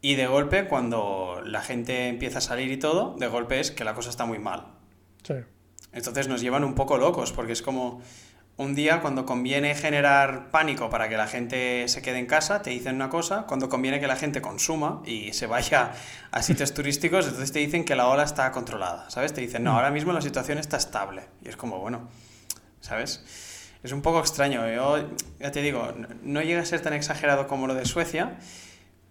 [0.00, 3.82] y de golpe, cuando la gente empieza a salir y todo, de golpe es que
[3.82, 4.66] la cosa está muy mal.
[5.92, 8.00] Entonces nos llevan un poco locos porque es como,
[8.58, 12.70] un día cuando conviene generar pánico para que la gente se quede en casa, te
[12.70, 15.92] dicen una cosa, cuando conviene que la gente consuma y se vaya
[16.30, 19.34] a sitios turísticos, entonces te dicen que la ola está controlada, ¿sabes?
[19.34, 21.24] Te dicen, no, ahora mismo la situación está estable.
[21.44, 22.08] Y es como, bueno,
[22.80, 23.24] ¿sabes?
[23.82, 24.66] Es un poco extraño.
[24.72, 25.06] Yo,
[25.38, 25.92] ya te digo,
[26.22, 28.38] no llega a ser tan exagerado como lo de Suecia,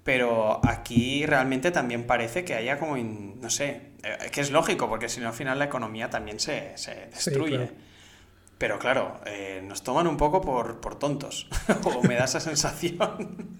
[0.03, 5.07] pero aquí realmente también parece que haya como, no sé, eh, que es lógico, porque
[5.07, 6.73] si no al final la economía también se,
[7.11, 7.69] destruye.
[8.57, 11.47] Pero claro, eh, nos toman un poco por, tontos,
[11.83, 13.59] o me da esa sensación.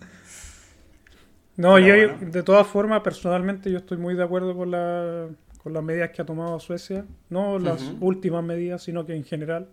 [1.58, 5.28] No, yo de todas formas, personalmente yo estoy muy de acuerdo con, la,
[5.62, 9.68] con las medidas que ha tomado Suecia, no las últimas medidas, sino que en general,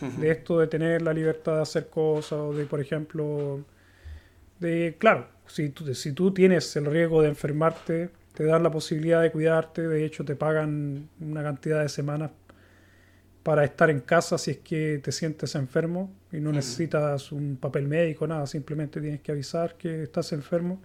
[0.00, 3.60] de esto de tener la libertad de hacer cosas, o de, por ejemplo,
[4.60, 9.22] de, claro, si tú, si tú tienes el riesgo de enfermarte, te dan la posibilidad
[9.22, 12.30] de cuidarte, de hecho te pagan una cantidad de semanas
[13.46, 17.86] para estar en casa si es que te sientes enfermo y no necesitas un papel
[17.86, 20.82] médico, nada, simplemente tienes que avisar que estás enfermo.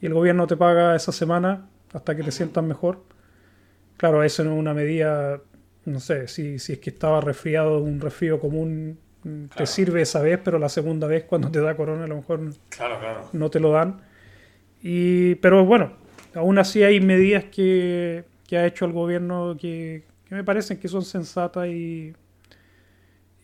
[0.00, 3.02] Y el gobierno te paga esa semana hasta que te sientas mejor.
[3.96, 5.40] Claro, eso no es una medida,
[5.84, 10.22] no sé, si, si es que estaba resfriado, un resfrío común mm, te sirve esa
[10.22, 12.42] vez, pero la segunda vez cuando te da corona a lo mejor
[13.32, 14.02] no te lo dan.
[14.82, 15.94] Y, pero bueno,
[16.36, 20.88] aún así hay medidas que, que ha hecho el gobierno que, que me parecen que
[20.88, 22.14] son sensatas y,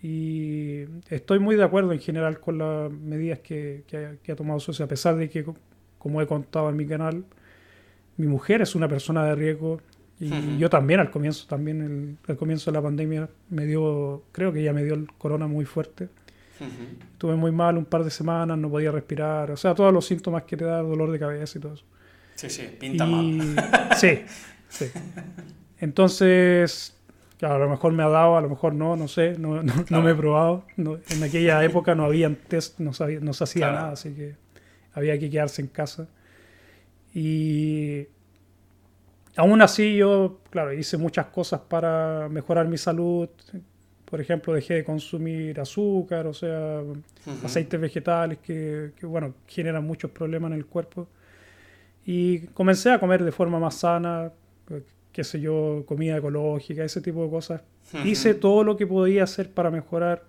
[0.02, 4.86] y estoy muy de acuerdo en general con las medidas que, que, ha tomado Suecia,
[4.86, 5.44] a pesar de que,
[5.98, 7.26] como he contado en mi canal,
[8.16, 9.82] mi mujer es una persona de riesgo
[10.18, 14.50] y yo también al comienzo, también el, al comienzo de la pandemia me dio, creo
[14.50, 16.08] que ya me dio el corona muy fuerte.
[17.12, 20.44] Estuve muy mal un par de semanas, no podía respirar, o sea, todos los síntomas
[20.44, 21.84] que te da, dolor de cabeza y todo eso.
[22.34, 23.56] Sí, sí, pinta mal.
[23.94, 24.22] Sí,
[24.70, 24.86] sí.
[25.80, 26.96] Entonces,
[27.46, 30.10] a lo mejor me ha dado, a lo mejor no, no sé, no, no, me
[30.10, 30.64] he probado.
[30.76, 34.34] en aquella época no había test, no, sabía, no se hacía nada, así que
[34.92, 36.08] había que quedarse en casa.
[37.14, 38.06] Y
[39.36, 43.28] aún así yo, claro, hice muchas cosas para mejorar mi salud.
[44.04, 46.80] Por ejemplo, dejé de consumir azúcar, o sea,
[47.44, 51.06] aceites vegetales que, que, bueno, generan muchos problemas en el cuerpo.
[52.04, 54.32] Y comencé a comer de forma más sana,
[55.18, 57.60] qué sé yo, comida ecológica, ese tipo de cosas.
[58.04, 60.22] Hice todo lo que podía hacer para mejorar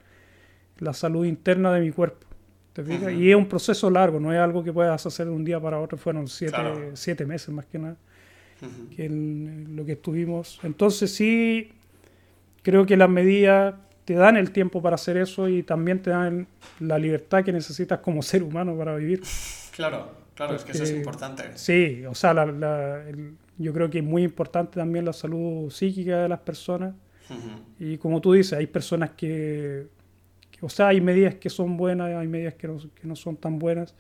[0.80, 2.26] la salud interna de mi cuerpo.
[2.74, 3.14] ¿te fijas?
[3.14, 5.80] Y es un proceso largo, no es algo que puedas hacer de un día para
[5.80, 5.96] otro.
[5.96, 7.98] Fueron siete, meses más que nada
[8.96, 10.60] que lo que estuvimos.
[10.64, 11.72] Entonces sí,
[12.64, 13.76] creo que las medidas
[14.06, 16.48] te dan el tiempo para hacer eso y también te dan
[16.80, 19.22] la libertad que necesitas como ser humano para vivir.
[19.70, 21.44] Claro, claro, es que eso es importante.
[21.54, 23.04] Sí, o sea, la,
[23.60, 26.96] yo creo que es muy importante también la salud psíquica de las personas.
[27.78, 29.86] Y como tú dices, hay personas que,
[30.62, 33.60] o sea, hay medidas que son buenas, hay medidas que no, que no, son tan
[33.60, 33.94] buenas.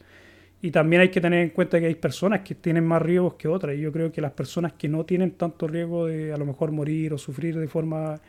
[0.61, 3.47] Y también hay que tener en cuenta que hay personas que tienen más riesgos que
[3.47, 3.75] otras.
[3.75, 6.71] Y yo creo que las personas que no tienen tanto riesgo de a lo mejor
[6.71, 8.19] morir o sufrir de forma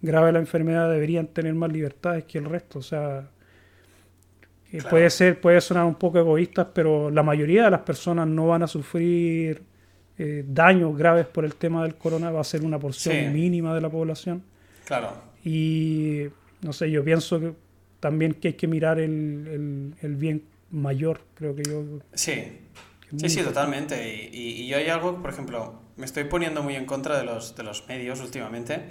[0.00, 2.78] grave la enfermedad deberían tener más libertades que el resto.
[2.78, 3.28] O sea,
[4.88, 8.62] puede ser, puede sonar un poco egoísta, pero la mayoría de las personas no van
[8.62, 9.73] a sufrir
[10.18, 13.80] eh, daños graves por el tema del corona va a ser una porción mínima de
[13.80, 14.42] la población.
[14.84, 15.12] Claro.
[15.44, 16.24] Y
[16.62, 17.52] no sé, yo pienso que
[18.00, 21.84] también que hay que mirar el, el, bien mayor, creo que yo.
[22.12, 22.60] Sí,
[23.16, 24.28] sí, sí, totalmente.
[24.30, 27.56] Y, y, yo hay algo, por ejemplo, me estoy poniendo muy en contra de los,
[27.56, 28.82] de los medios últimamente,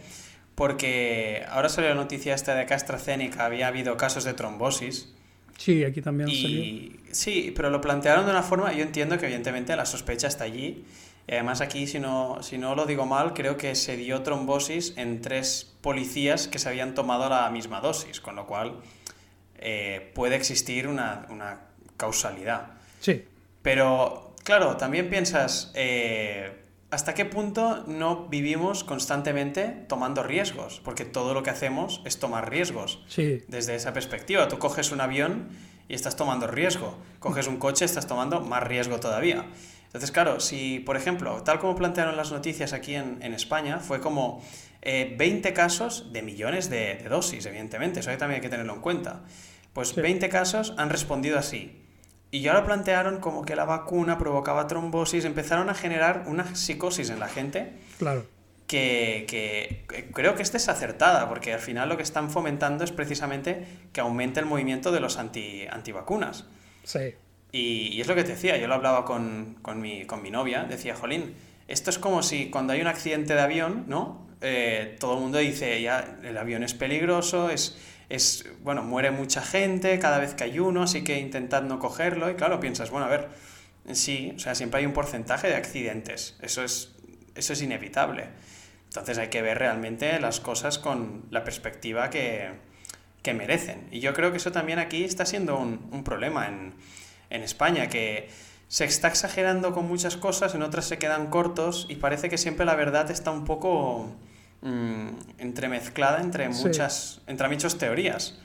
[0.55, 5.13] porque ahora salió la noticia esta de que AstraZeneca había habido casos de trombosis.
[5.57, 9.75] Sí, aquí también y, Sí, pero lo plantearon de una forma, yo entiendo que evidentemente
[9.75, 10.83] la sospecha está allí,
[11.27, 15.21] además aquí, si no, si no lo digo mal, creo que se dio trombosis en
[15.21, 18.81] tres policías que se habían tomado la misma dosis, con lo cual
[19.57, 21.61] eh, puede existir una,
[21.95, 22.71] causalidad.
[22.99, 23.23] Sí.
[23.61, 26.51] Pero, claro, también piensas, eh,
[26.91, 30.81] ¿hasta qué punto no vivimos constantemente tomando riesgos?
[30.83, 33.03] Porque todo lo que hacemos es tomar riesgos.
[33.07, 33.43] Sí.
[33.47, 35.47] Desde esa perspectiva, tú coges un avión
[35.87, 36.97] y estás tomando riesgo.
[37.19, 39.45] Coges un coche, estás tomando más riesgo todavía.
[39.93, 44.43] Entonces, claro, si, por ejemplo, tal como plantearon las noticias aquí en, España, fue como
[44.81, 49.21] 20 eh, casos de millones de, dosis, evidentemente, eso también hay que tenerlo en cuenta.
[49.71, 51.79] Pues 20 casos han respondido así.
[52.31, 57.11] Y ya lo plantearon como que la vacuna provocaba trombosis, empezaron a generar una psicosis
[57.11, 57.73] en la gente.
[57.99, 58.25] Claro.
[58.65, 63.67] Que, que, creo que es desacertada, porque al final lo que están fomentando es precisamente
[63.93, 66.45] que aumente el movimiento de los anti, antivacunas.
[66.83, 67.13] Sí.
[67.53, 70.63] Y, es lo que te decía, yo lo hablaba con, con, mi, con mi novia,
[70.63, 71.35] decía, Jolín,
[71.67, 74.27] esto es como si cuando hay un accidente de avión, ¿no?
[74.41, 77.77] Eh, todo el mundo dice, ya, el avión es peligroso, es,
[78.09, 82.29] es, bueno, muere mucha gente cada vez que hay uno, así que intentad no cogerlo.
[82.31, 83.29] Y claro, piensas, bueno, a ver,
[83.91, 86.95] sí, o sea, siempre hay un porcentaje de accidentes, eso es,
[87.35, 88.29] eso es inevitable.
[88.87, 92.49] Entonces hay que ver realmente las cosas con la perspectiva que,
[93.21, 93.87] que merecen.
[93.91, 96.73] Y yo creo que eso también aquí está siendo un, un problema en
[97.33, 98.29] en España, que
[98.67, 102.65] se está exagerando con muchas cosas, en otras se quedan cortos y parece que siempre
[102.65, 104.09] la verdad está un poco
[104.61, 105.07] mm,
[105.39, 108.39] entremezclada entre muchas, entre muchas teorías.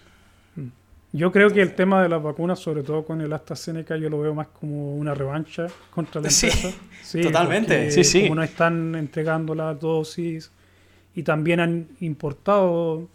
[0.56, 0.66] Mm.
[1.12, 4.20] Yo creo que el tema de las vacunas, sobre todo con el AstraZeneca, yo lo
[4.20, 6.70] veo más como una revancha contra la empresa.
[7.02, 7.90] Sí, totalmente.
[7.90, 8.22] Sí, sí.
[8.22, 10.50] Como no están entregando las dosis
[11.14, 13.08] y también han importado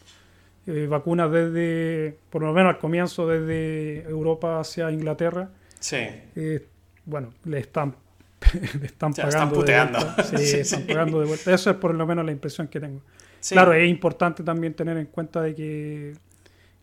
[0.66, 5.50] eh, vacunas desde, por lo menos al comienzo, desde Europa hacia Inglaterra
[5.84, 5.98] Sí.
[5.98, 6.66] Eh,
[7.06, 7.94] bueno, le están
[8.84, 9.64] están pagando.
[9.64, 10.24] de vuelta.
[10.24, 11.54] Sí, están pagando de vuelta.
[11.54, 13.02] Eso es por lo menos la impresión que tengo.
[13.50, 16.14] Claro, es importante también tener en cuenta de que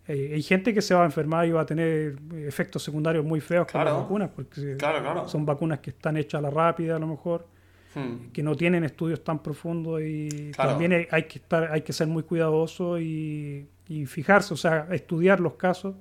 [0.06, 3.40] eh, hay gente que se va a enfermar y va a tener efectos secundarios muy
[3.40, 4.76] feos con las vacunas, porque
[5.26, 7.46] son vacunas que están hechas a la rápida a lo mejor,
[7.94, 8.32] hmm.
[8.34, 12.24] que no tienen estudios tan profundos y también hay que estar, hay que ser muy
[12.24, 13.66] cuidadoso y,
[14.06, 15.96] fijarse, o sea, estudiar los casos.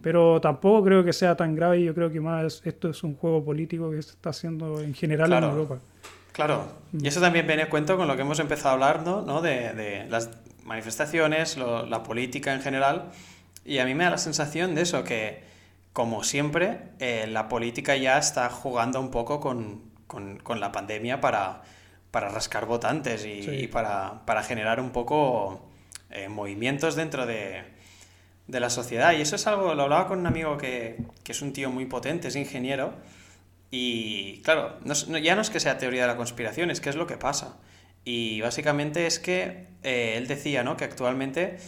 [0.00, 3.14] Pero tampoco creo que sea tan grave y yo creo que más esto es un
[3.14, 5.78] juego político que se está haciendo en general en Europa.
[6.32, 9.42] Claro, y eso también viene a cuento con lo que hemos empezado a hablar, ¿no?
[9.42, 10.30] De, de las
[10.64, 13.10] manifestaciones, la política en general,
[13.64, 15.50] y a mí me da la sensación de eso, que
[15.92, 21.62] como siempre, eh, la política ya está jugando un poco con, con, la pandemia para,
[22.10, 25.68] para rascar votantes y, para, para, generar un poco
[26.10, 27.64] eh, movimientos dentro de,
[28.50, 29.12] de, la sociedad.
[29.12, 31.86] Y eso es algo, lo hablaba con un amigo que, que es un tío muy
[31.86, 32.94] potente, es ingeniero,
[33.70, 34.78] y claro,
[35.22, 37.56] ya no es que sea teoría de la conspiración, es que es lo que pasa.
[38.04, 40.76] Y básicamente es que eh, él decía ¿no?
[40.76, 41.58] que actualmente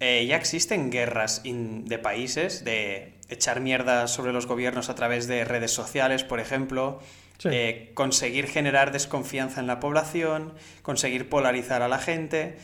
[0.00, 5.44] eh, ya existen guerras de países, de echar mierda sobre los gobiernos a través de
[5.44, 7.00] redes sociales, por ejemplo,
[7.44, 12.56] eh, conseguir generar desconfianza en la población, conseguir polarizar a la gente.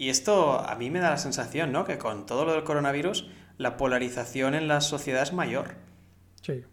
[0.00, 1.84] Y esto a mí me da la sensación ¿no?
[1.84, 3.28] que con todo lo del coronavirus,
[3.58, 5.74] la polarización en la sociedad es mayor.
[6.40, 6.64] Sí.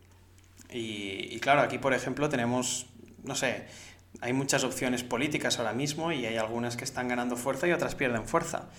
[0.72, 2.86] Y, y claro, aquí por ejemplo tenemos,
[3.26, 3.66] no sé,
[4.22, 7.96] hay muchas opciones políticas ahora mismo y hay algunas que están ganando fuerza y otras
[7.96, 8.70] pierden fuerza.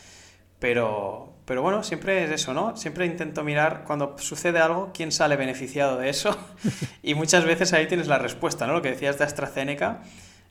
[0.58, 2.74] Pero, pero bueno, siempre es eso, ¿no?
[2.74, 6.34] Siempre intento mirar cuando sucede algo, quién sale beneficiado de eso.
[7.02, 8.72] y muchas veces ahí tienes la respuesta, ¿no?
[8.72, 10.04] Lo que decías de AstraZeneca,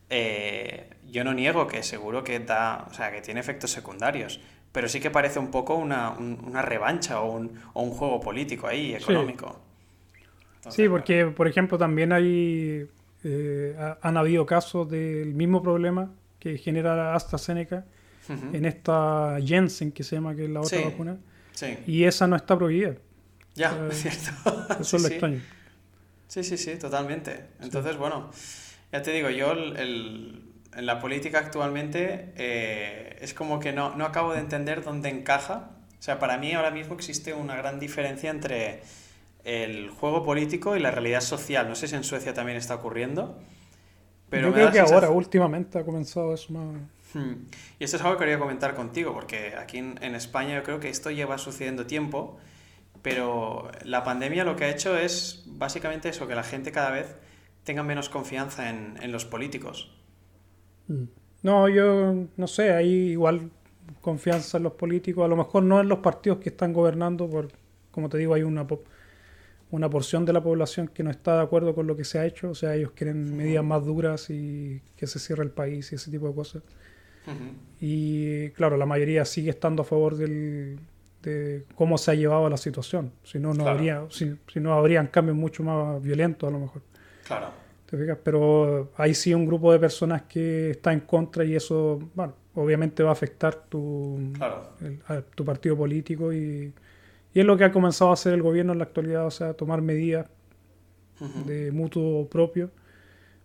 [0.10, 4.40] eh, yo no niego que seguro que da, o sea, que tiene efectos secundarios.
[4.72, 8.68] Pero sí que parece un poco una, una revancha o un, o un, juego político
[8.68, 9.60] ahí, económico.
[10.70, 12.88] sí, porque, por ejemplo, también hay
[13.24, 17.86] eh, han habido casos del mismo problema que genera AstraZeneca
[18.54, 21.18] en esta Jensen, que se llama, que es la otra vacuna.
[21.86, 22.96] Y esa no está prohibida.
[23.56, 24.32] Ya, es cierto.
[24.80, 25.42] Eso es lo extraño.
[26.28, 27.46] Sí, sí, sí, totalmente.
[27.62, 28.30] Entonces, bueno,
[28.92, 30.44] ya te digo, yo el,
[30.76, 35.72] en la política actualmente eh, es como que no, no acabo de entender dónde encaja.
[36.00, 38.82] O sea, para mí ahora mismo existe una gran diferencia entre
[39.44, 41.68] el juego político y la realidad social.
[41.68, 43.40] No sé si en Suecia también está ocurriendo.
[44.30, 46.82] Pero Yo creo que ahora, últimamente, ha comenzado eso más.
[47.14, 47.46] Hmm.
[47.80, 50.90] Y esto es algo que quería comentar contigo, porque aquí en, España yo creo que
[50.90, 52.38] esto lleva sucediendo tiempo,
[53.02, 57.16] pero la pandemia lo que ha hecho es básicamente eso, que la gente cada vez
[57.68, 59.92] tenga menos confianza en, en los políticos.
[60.88, 61.04] Hmm.
[61.44, 63.52] No, yo no sé, hay igual
[64.00, 67.50] confianza en los políticos, a lo mejor no en los partidos que están gobernando, por,
[67.92, 68.66] como te digo, hay una
[69.70, 72.26] una porción de la población que no está de acuerdo con lo que se ha
[72.26, 75.96] hecho, o sea, ellos quieren medidas más duras y que se cierre el país y
[75.96, 76.64] ese tipo de cosas.
[77.82, 80.80] Y claro, la mayoría sigue estando a favor del,
[81.22, 85.36] de cómo se ha llevado la situación, si no, no habría, si, no habrían cambios
[85.36, 86.82] mucho más violentos a lo mejor.
[87.28, 87.52] Claro.
[88.24, 93.04] Pero hay sí un grupo de personas que está en contra y eso, bueno, obviamente
[93.04, 94.34] va a afectar tu,
[95.36, 96.74] tu partido político y
[97.38, 99.54] y es lo que ha comenzado a hacer el gobierno en la actualidad, o sea,
[99.54, 100.28] tomar medidas
[101.46, 102.72] de mutuo propio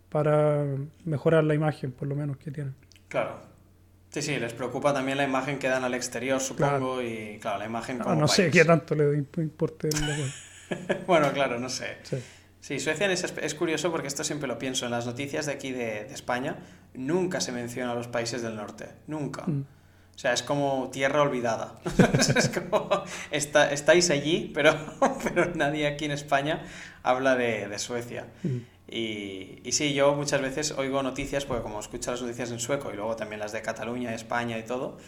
[0.08, 0.64] para
[1.04, 2.74] mejorar la imagen, por lo menos, que tienen.
[3.08, 3.40] Claro.
[4.08, 7.66] Sí, sí, les preocupa también la imagen que dan al exterior, supongo, y claro, la
[7.66, 9.90] imagen como No, sé qué tanto le importe.
[11.06, 11.98] bueno, claro, no sé.
[12.02, 12.16] Sí.
[12.62, 14.84] Suecia es, es, curioso porque esto siempre lo pienso.
[14.84, 16.58] En las noticias de aquí de, España
[16.94, 18.88] nunca se menciona a los países del norte.
[19.08, 19.42] Nunca.
[19.46, 19.64] Mm.
[20.14, 21.80] O sea, es como tierra olvidada.
[22.36, 22.88] es como,
[23.32, 24.76] está, estáis allí, pero,
[25.24, 26.62] pero nadie aquí en España
[27.02, 28.28] habla de, de Suecia.
[28.44, 28.58] Mm.
[28.88, 32.92] Y, y, sí, yo muchas veces oigo noticias, porque como escucho las noticias en sueco
[32.92, 34.98] y luego también las de Cataluña, España y todo,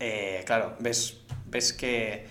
[0.00, 2.26] eh, claro, ves, ves que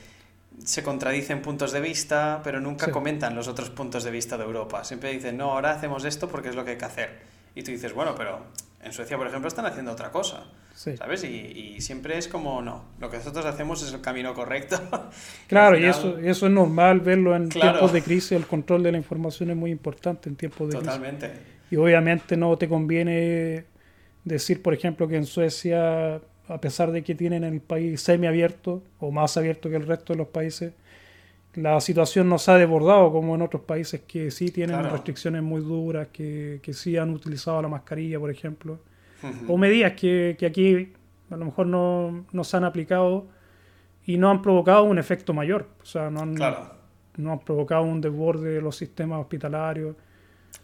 [0.63, 4.83] se contradicen puntos de vista, pero nunca comentan los otros puntos de vista de Europa.
[4.83, 7.19] Siempre dicen, no, ahora hacemos esto porque es lo que hay que hacer.
[7.55, 8.45] Y tú dices, bueno, pero
[8.83, 10.45] en Suecia, por ejemplo, están haciendo otra cosa.
[10.73, 11.23] ¿Sabes?
[11.23, 14.79] Y, siempre es como, no, lo que nosotros hacemos es el camino correcto.
[15.47, 18.31] Claro, y, eso, eso es normal verlo en tiempos de crisis.
[18.31, 20.85] El control de la información es muy importante en tiempos de crisis.
[20.85, 21.31] Totalmente.
[21.69, 23.65] Y obviamente no te conviene
[24.23, 26.21] decir, por ejemplo, que en Suecia,
[26.51, 30.17] a pesar de que tienen el país semiabierto o más abierto que el resto de
[30.17, 30.73] los países,
[31.53, 35.61] la situación no se ha desbordado como en otros países que sí tienen restricciones muy
[35.61, 38.79] duras, que, que sí han utilizado la mascarilla, por ejemplo
[39.47, 40.93] o medidas que, que, aquí
[41.29, 43.27] a lo mejor no, no, se han aplicado
[44.05, 45.67] y no han provocado un efecto mayor.
[45.81, 46.35] O sea, no han,
[47.17, 49.95] no han provocado un desborde de los sistemas hospitalarios.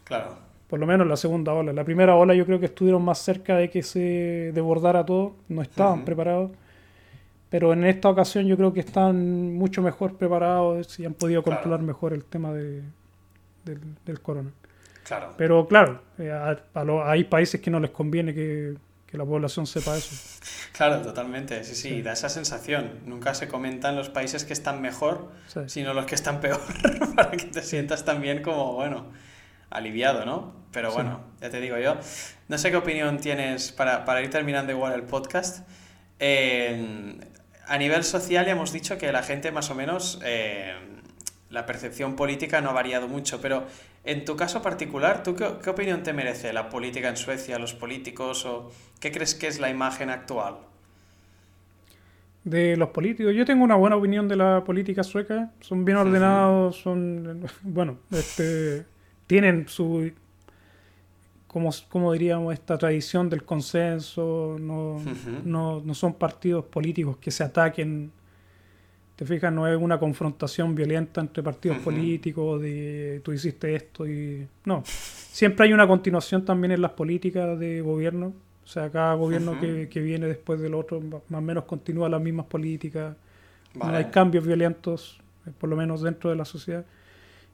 [0.03, 0.46] Claro.
[0.68, 1.72] Por lo menos la segunda ola.
[1.74, 5.61] La primera ola yo creo que estuvieron más cerca de que se desbordara todo, no
[5.61, 6.51] estaban preparados.
[7.49, 11.82] Pero en esta ocasión yo creo que están mucho mejor preparados y han podido controlar
[11.82, 12.82] mejor el tema de,
[13.63, 14.51] del, corona.
[15.05, 15.34] Claro.
[15.38, 16.34] Pero claro, eh,
[17.05, 18.76] hay países que no les conviene que,
[19.13, 20.15] la población sepa eso.
[20.74, 22.99] Claro, totalmente, sí, sí, da esa sensación.
[23.07, 25.32] Nunca se comentan los países que están mejor,
[25.65, 26.59] sino los que están peor,
[27.15, 29.07] para que te sientas también como, bueno,
[29.70, 30.53] aliviado, ¿no?
[30.72, 31.97] Pero bueno, ya te digo yo,
[32.47, 35.68] no sé qué opinión tienes para, para ir terminando igual el podcast.
[36.20, 40.76] a nivel social ya hemos dicho que la gente más o menos, eh,
[41.49, 43.65] la percepción política no ha variado mucho, pero
[44.03, 47.74] en tu caso particular, ¿tú qué, qué, opinión te merece la política en Suecia, los
[47.74, 50.57] políticos, o qué crees que es la imagen actual?
[52.43, 56.78] De los políticos, yo tengo una buena opinión de la política sueca, son bien ordenados,
[56.78, 58.86] son, bueno, este
[59.28, 60.11] tienen su,
[61.47, 65.01] como, como diríamos, esta tradición del consenso, no,
[65.43, 68.11] no, no, son partidos políticos que se ataquen.
[69.15, 74.47] Te fijas, no es una confrontación violenta entre partidos políticos de tú hiciste esto y...
[74.63, 78.34] No, siempre hay una continuación también en las políticas de gobierno.
[78.63, 82.21] O sea, cada gobierno que, que, viene después del otro más o menos continúa las
[82.21, 83.15] mismas políticas.
[83.73, 86.86] No hay cambios violentos, eh, por lo menos dentro de la sociedad.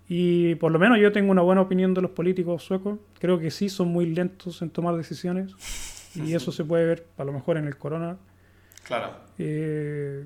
[0.07, 2.99] Y por lo menos yo tengo una buena opinión de los políticos suecos.
[3.19, 5.53] Creo que sí son muy lentos en tomar decisiones.
[6.15, 8.17] Y eso se puede ver a lo mejor en el corona.
[8.83, 9.15] Claro.
[9.39, 10.23] Eh,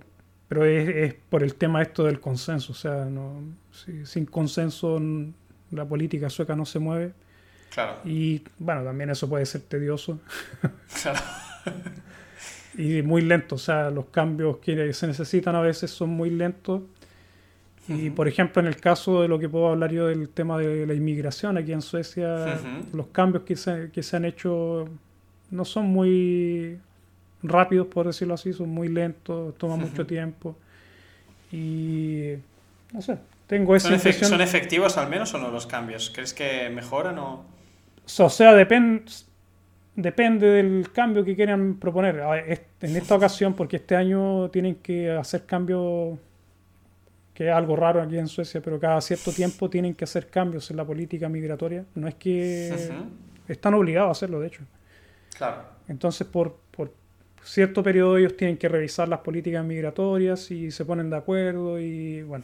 [0.50, 2.74] pero es, por el tema esto del consenso.
[2.74, 3.42] O sea, no,
[4.04, 5.02] sin consenso
[5.72, 7.14] la política sueca no se mueve.
[7.74, 8.00] Claro.
[8.06, 10.20] Y bueno, también eso puede ser tedioso.
[11.02, 11.20] Claro.
[12.78, 13.56] y muy lento.
[13.56, 16.82] O sea, los cambios que se necesitan a veces son muy lentos.
[17.88, 20.86] Y por ejemplo, en el caso de lo que puedo hablar yo del tema de
[20.86, 22.60] la inmigración aquí en Suecia,
[22.94, 24.90] los cambios que se, que se han hecho
[25.52, 26.80] no son muy
[27.44, 30.58] rápidos, por decirlo así, son muy lentos, toma mucho tiempo.
[31.52, 32.34] Y
[32.92, 33.18] no sé,
[33.48, 34.30] tengo esa ¿Son, impresión.
[34.30, 36.12] ¿Son efectivos al menos o no los cambios?
[36.14, 37.46] ¿Crees que mejoran o...?
[38.20, 39.04] O sea, depende
[39.98, 42.22] depende del cambio que quieran proponer.
[42.82, 46.18] En esta ocasión, porque este año tienen que hacer cambios
[47.38, 50.72] que es algo raro aquí en Suecia, pero cada cierto tiempo tienen que hacer cambios
[50.72, 51.86] en la política migratoria.
[51.94, 52.74] No es que
[53.48, 54.64] están obligados a hacerlo, de hecho.
[55.38, 55.62] Claro.
[55.88, 56.92] Entonces, por, por
[57.44, 62.24] cierto periodo ellos tienen que revisar las políticas migratorias y se ponen de acuerdo y
[62.24, 62.44] bueno.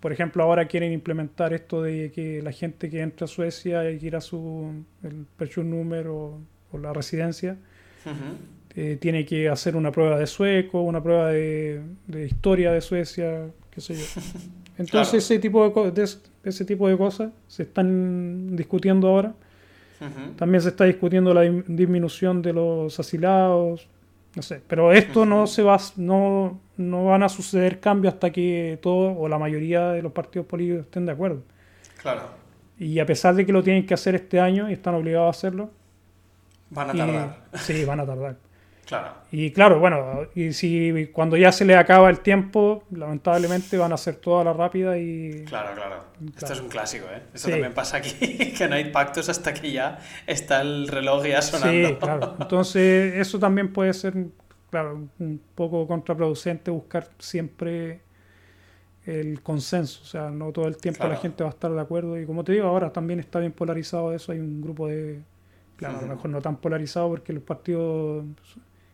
[0.00, 4.00] Por ejemplo, ahora quieren implementar esto de que la gente que entra a Suecia y
[4.00, 6.40] quiera su el número
[6.72, 7.56] o, la residencia,
[8.74, 13.46] eh, tiene que hacer una prueba de sueco, una prueba de, de historia de Suecia,
[14.78, 16.08] Entonces ese, tipo de,
[16.44, 19.34] ese tipo de cosas se están discutiendo ahora.
[20.36, 23.88] También se está discutiendo la disminución de los asilados,
[24.36, 28.78] no sé, pero esto no se va, no, no van a suceder cambios hasta que
[28.80, 31.42] todo o la mayoría de los partidos políticos estén de acuerdo.
[32.00, 32.28] Claro.
[32.78, 35.30] Y a pesar de que lo tienen que hacer este año y están obligados a
[35.30, 35.70] hacerlo,
[36.70, 37.44] van a tardar.
[37.54, 38.36] sí, van a tardar.
[38.88, 39.12] Claro.
[39.30, 43.96] Y claro, bueno, y si cuando ya se le acaba el tiempo, lamentablemente van a
[43.96, 45.44] hacer toda la rápida y...
[45.44, 46.04] Claro, claro.
[46.34, 47.20] Esto es un clásico, ¿eh?
[47.34, 48.14] Esto también pasa aquí,
[48.56, 51.88] que no hay pactos hasta que ya está el reloj ya sonando.
[51.88, 52.36] Sí, claro.
[52.40, 54.14] Entonces eso también puede ser,
[54.70, 58.00] claro, un poco contraproducente buscar siempre
[59.04, 60.00] el consenso.
[60.02, 62.18] O sea, no todo el tiempo la gente va a estar de acuerdo.
[62.18, 64.32] Y como te digo, ahora también está bien polarizado eso.
[64.32, 65.20] Hay un grupo de...
[65.76, 68.24] Claro, a lo mejor no tan polarizado porque los partidos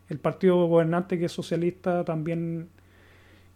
[0.09, 2.69] el partido gobernante, que es socialista, también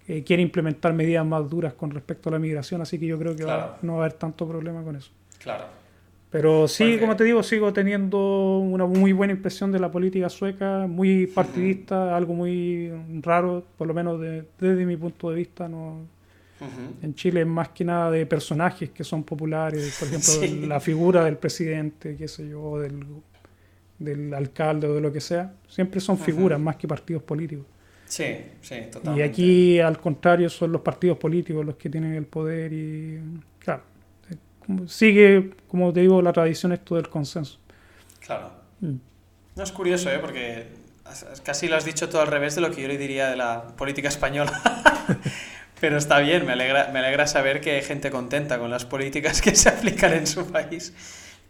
[0.07, 3.36] eh, quiere implementar medidas más duras con respecto a la migración, así que yo creo
[3.36, 3.44] que
[3.82, 5.11] no va a haber tanto problema con eso.
[5.38, 5.64] Claro.
[6.30, 10.86] Pero sí, como te digo, sigo teniendo una muy buena impresión de la política sueca,
[10.86, 12.92] muy partidista, algo muy
[13.22, 15.68] raro, por lo menos desde mi punto de vista.
[15.68, 16.07] no
[17.03, 21.24] En Chile es más que nada de personajes que son populares, por ejemplo, la figura
[21.24, 23.05] del presidente, qué sé yo, del
[23.99, 27.66] del alcalde o de lo que sea, siempre son figuras más que partidos políticos.
[28.07, 28.24] Sí,
[28.62, 29.20] sí, totalmente.
[29.20, 33.20] Y aquí, al contrario, son los partidos políticos los que tienen el poder y,
[33.59, 33.82] claro,
[34.86, 37.59] sigue, como te digo, la tradición esto del consenso.
[38.20, 38.51] Claro.
[38.80, 38.96] Mm.
[39.57, 40.18] No es curioso, ¿eh?
[40.20, 40.68] Porque
[41.42, 43.66] casi lo has dicho todo al revés de lo que yo le diría de la
[43.76, 44.53] política española.
[45.80, 49.40] Pero está bien, me alegra, me alegra saber que hay gente contenta con las políticas
[49.40, 50.92] que se aplican en su país.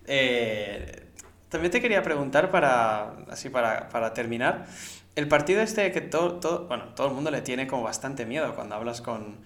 [0.06, 0.97] Eh,
[1.48, 4.66] también te quería preguntar para, así para, para terminar,
[5.16, 8.54] el partido este que todo, todo, bueno, todo el mundo le tiene como bastante miedo
[8.54, 9.36] cuando hablas con,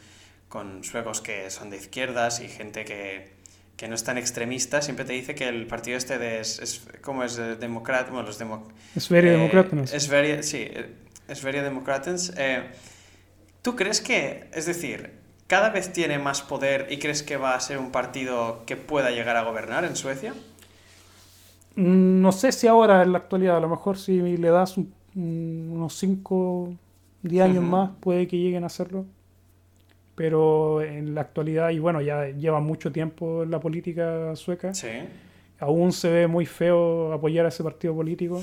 [0.49, 3.33] con suecos que son de izquierdas y gente que,
[3.77, 6.83] que no es tan extremista, siempre te dice que el partido este de, es, es
[7.01, 9.95] como es democrat, bueno, los demo, es eh, democratas.
[9.95, 10.69] Es very, sí,
[11.29, 12.33] es very democratas.
[12.37, 12.65] Eh,
[13.63, 15.13] ¿Tú crees que, es decir,
[15.47, 19.11] cada vez tiene más poder y crees que va a ser un partido que pueda
[19.11, 20.35] llegar a gobernar en Suecia?
[21.77, 25.95] No sé si ahora en la actualidad, a lo mejor si le das un- unos
[25.95, 26.73] 5,
[27.23, 29.05] 10 años más, puede que lleguen a hacerlo.
[30.15, 34.89] Pero en la actualidad, y bueno, ya lleva mucho tiempo en la política sueca, Sí.
[35.59, 38.43] aún se ve muy feo apoyar a ese partido político.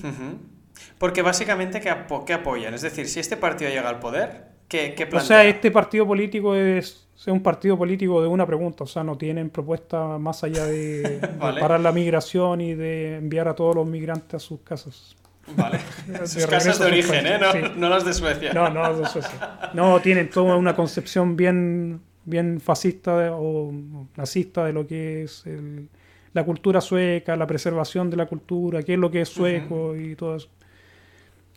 [0.98, 2.74] Porque básicamente, ¿qué, apo- qué apoyan?
[2.74, 5.28] Es decir, si este partido llega al poder, ¿qué, qué O plantea?
[5.28, 9.18] sea, este partido político es, es un partido político de una pregunta, o sea, no
[9.18, 11.60] tienen propuesta más allá de, de Vale.
[11.60, 15.16] parar la migración y de enviar a todos los migrantes a sus casas.
[15.58, 15.80] Vale.
[16.08, 17.38] De Sus casas de origen, ¿eh?
[17.40, 17.58] No, sí.
[17.76, 18.54] no las de Suecia.
[18.54, 19.72] No, no, eso es Suecia.
[19.74, 23.72] No, tienen toda una concepción bien, bien fascista de- o
[24.16, 25.90] nazista de lo que es el-
[26.34, 30.16] la cultura sueca, la preservación de la cultura, qué es lo que es sueco y
[30.16, 30.50] todo eso.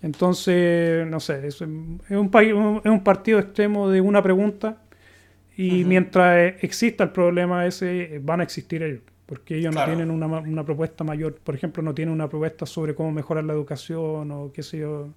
[0.00, 4.22] Entonces, no sé, es, un- es un, país, un- es un partido extremo de una
[4.22, 4.78] pregunta
[5.56, 9.02] y mientras exista el problema ese, van a existir ellos.
[9.26, 9.92] Porque ellos Claro.
[9.92, 13.44] no tienen una, una propuesta mayor, por ejemplo, no tienen una propuesta sobre cómo mejorar
[13.44, 15.08] la educación o qué sé yo.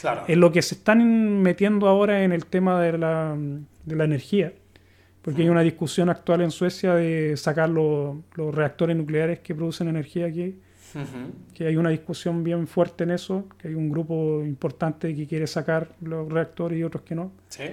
[0.00, 0.22] Claro.
[0.28, 3.36] En lo que se están metiendo ahora en el tema de la,
[3.84, 4.52] de la energía,
[5.22, 9.88] porque hay una discusión actual en Suecia de sacar los, los reactores nucleares que producen
[9.88, 10.54] energía aquí,
[11.52, 15.46] que hay una discusión bien fuerte en eso, que hay un grupo importante que quiere
[15.46, 17.32] sacar los reactores y otros que no.
[17.48, 17.64] Sí.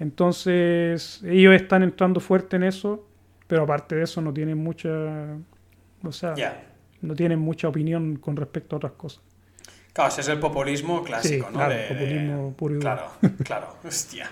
[0.00, 3.06] Entonces, ellos están entrando fuerte en eso,
[3.46, 4.88] pero aparte de eso no tienen mucha,
[6.02, 6.62] o sea, Ya.
[7.02, 9.22] no tienen mucha opinión con respecto a otras cosas.
[9.92, 11.58] Claro, ese es el populismo clásico, Sí, ¿no?
[11.58, 12.96] claro, De- de- populismo puro y duro.
[13.20, 13.76] Claro, claro.
[13.84, 14.28] Hostia.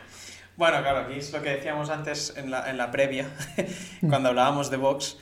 [0.56, 3.28] Bueno, claro, aquí es lo que decíamos antes en la, en la previa,
[4.08, 5.18] cuando hablábamos de Vox.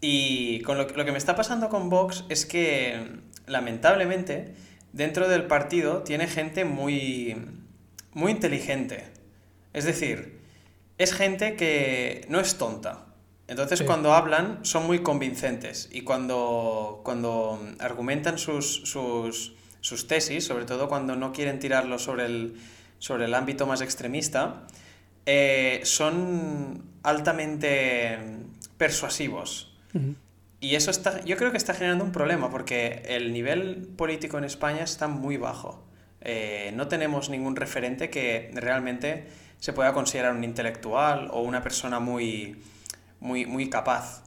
[0.00, 4.54] Y con lo, lo que me está pasando con Vox es que, lamentablemente,
[4.92, 7.36] dentro del partido tiene gente muy,
[8.12, 9.04] muy inteligente.
[9.76, 10.40] Es decir,
[10.98, 13.04] es gente que no es tonta.
[13.46, 13.84] Entonces, Sí.
[13.84, 15.88] cuando hablan, son muy convincentes.
[15.92, 22.24] Y cuando, cuando argumentan sus, sus, sus tesis, sobre todo cuando no quieren tirarlo sobre
[22.26, 22.54] el,
[22.98, 24.66] sobre el ámbito más extremista,
[25.26, 28.18] eh, son altamente
[28.78, 29.76] persuasivos.
[30.60, 34.44] Y eso está, yo creo que está generando un problema porque el nivel político en
[34.44, 35.86] España está muy bajo.
[36.20, 39.28] Eh, no tenemos ningún referente que realmente
[39.58, 42.62] se pueda considerar un intelectual o una persona muy,
[43.20, 44.22] muy, muy capaz.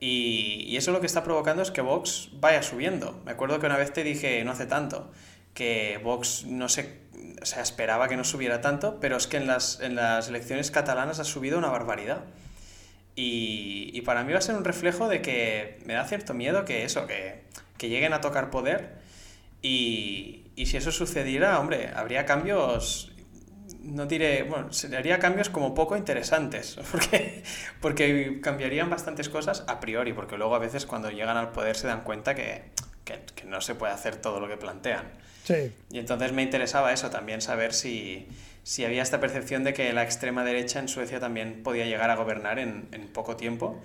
[0.00, 3.20] Y, y eso lo que está provocando es que Vox vaya subiendo.
[3.24, 5.12] Me acuerdo que una vez te dije, no hace tanto,
[5.54, 7.02] que Vox no se,
[7.40, 10.70] o sea, esperaba que no subiera tanto, pero es que en las, en las elecciones
[10.70, 12.24] catalanas ha subido una barbaridad.
[13.14, 16.64] Y, y para mí va a ser un reflejo de que me da cierto miedo
[16.64, 17.44] que eso, que,
[17.76, 18.98] que lleguen a tocar poder.
[19.60, 23.11] Y, y si eso sucediera, hombre, habría cambios,
[23.84, 27.42] no diré, bueno, se- haría cambios como poco interesantes, porque,
[27.80, 31.86] porque cambiarían bastantes cosas a priori, porque luego a veces cuando llegan al poder se
[31.88, 32.62] dan cuenta que,
[33.04, 35.04] que, que no se puede hacer todo lo que plantean.
[35.44, 38.28] Sí, Y entonces me interesaba eso también, saber si,
[38.62, 42.14] si había esta percepción de que la extrema derecha en Suecia también podía llegar a
[42.16, 43.80] gobernar en, en poco tiempo.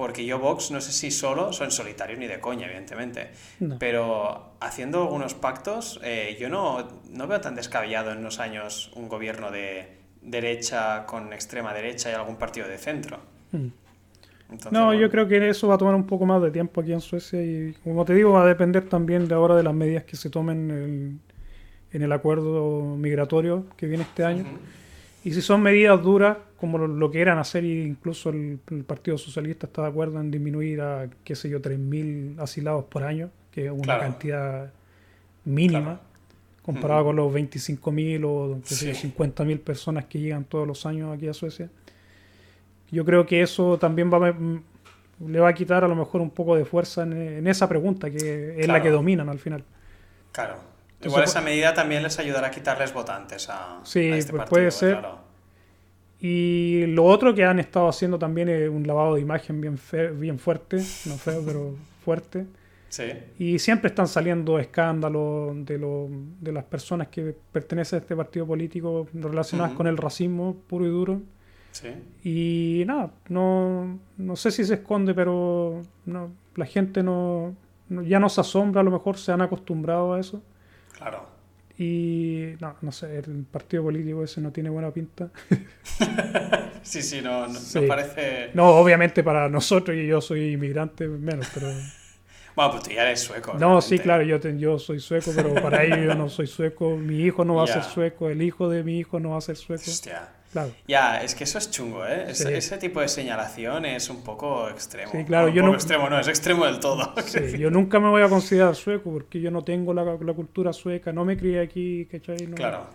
[0.00, 3.32] Porque yo Vox no sé si solo, son solitarios ni de coña, evidentemente.
[3.58, 3.78] No.
[3.78, 9.10] Pero haciendo algunos pactos, eh, yo no, no veo tan descabellado en unos años un
[9.10, 13.18] gobierno de derecha con extrema derecha y algún partido de centro.
[13.52, 13.66] Mm.
[14.52, 16.80] Entonces, No, bueno, yo creo que eso va a tomar un poco más de tiempo
[16.80, 19.74] aquí en Suecia y como te digo va a depender también de ahora de las
[19.74, 21.20] medidas que se tomen en,
[21.92, 24.46] en el acuerdo migratorio que viene este año.
[25.24, 29.16] Y si son medidas duras, como lo, lo que eran hacer, incluso el, el Partido
[29.18, 33.64] Socialista está de acuerdo en disminuir a, qué sé yo, 3.000 asilados por año, que
[33.66, 34.00] es una Claro.
[34.02, 34.72] cantidad
[35.44, 36.00] mínima, Claro.
[36.62, 37.08] comparado Ujú.
[37.08, 38.92] con los 25.000 o Sí.
[38.94, 41.70] 50.000 personas que llegan todos los años aquí a Suecia.
[42.90, 44.34] Yo creo que eso también va a,
[45.26, 48.10] le va a quitar a lo mejor un poco de fuerza en, en esa pregunta,
[48.10, 49.64] que es la que dominan al final.
[50.32, 50.54] Claro.
[50.54, 54.40] Entonces, Igual esa medida también les ayudará a quitarles votantes a, Sí, a este pues
[54.40, 54.50] partido.
[54.50, 54.98] puede ser.
[54.98, 55.29] claro.
[56.20, 60.10] Y lo otro que han estado haciendo también es un lavado de imagen bien, fe-
[60.10, 62.46] bien fuerte, no feo, pero fuerte.
[62.88, 63.04] Sí,
[63.38, 66.08] Y siempre están saliendo escándalos de, lo-
[66.40, 70.88] de las personas que pertenecen a este partido político relacionadas con el racismo puro y
[70.90, 71.22] duro.
[71.72, 71.88] sí.
[72.24, 77.54] Y nada, no, no sé si se esconde, pero no, la gente no,
[77.88, 80.42] no- ya no se asombra, a lo mejor se han acostumbrado a eso.
[80.98, 81.24] Claro.
[81.80, 85.30] Y no, no sé, el partido político ese no tiene buena pinta.
[86.82, 87.58] sí, sí, no, no,
[87.88, 88.50] parece...
[88.52, 91.68] No, obviamente para nosotros, y yo soy inmigrante menos, pero...
[92.54, 93.54] Bueno, pues tú ya eres sueco.
[93.54, 96.96] No, sí, claro, yo, yo soy sueco, pero para ellos yo no soy sueco.
[96.96, 99.40] Mi hijo no va a ser sueco, el hijo de mi hijo no va a
[99.40, 99.84] ser sueco.
[99.86, 100.28] Hostia.
[100.88, 102.26] Ya, es que eso es chungo, ¿eh?
[102.28, 105.12] Ese, tipo de señalación es un poco extremo.
[105.12, 105.74] Sí, claro, yo no...
[105.74, 107.14] extremo, no, es extremo del todo.
[107.24, 110.72] Sí, yo nunca me voy a considerar sueco porque yo no tengo la, la cultura
[110.72, 112.38] sueca, no me crié aquí, ¿cachai?
[112.48, 112.86] claro,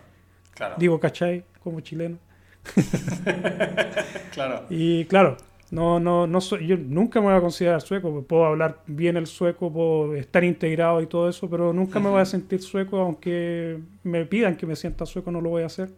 [0.53, 0.75] claro.
[0.77, 1.45] Digo, ¿cachai?
[1.63, 2.17] Como chileno.
[4.33, 4.65] claro.
[4.69, 5.37] Y claro,
[5.71, 9.27] no, no, no soy, yo nunca me voy a considerar sueco, puedo hablar bien el
[9.27, 13.79] sueco, puedo estar integrado y todo eso, pero nunca me voy a sentir sueco, aunque
[14.03, 15.89] me pidan que me sienta sueco, no lo voy a hacer.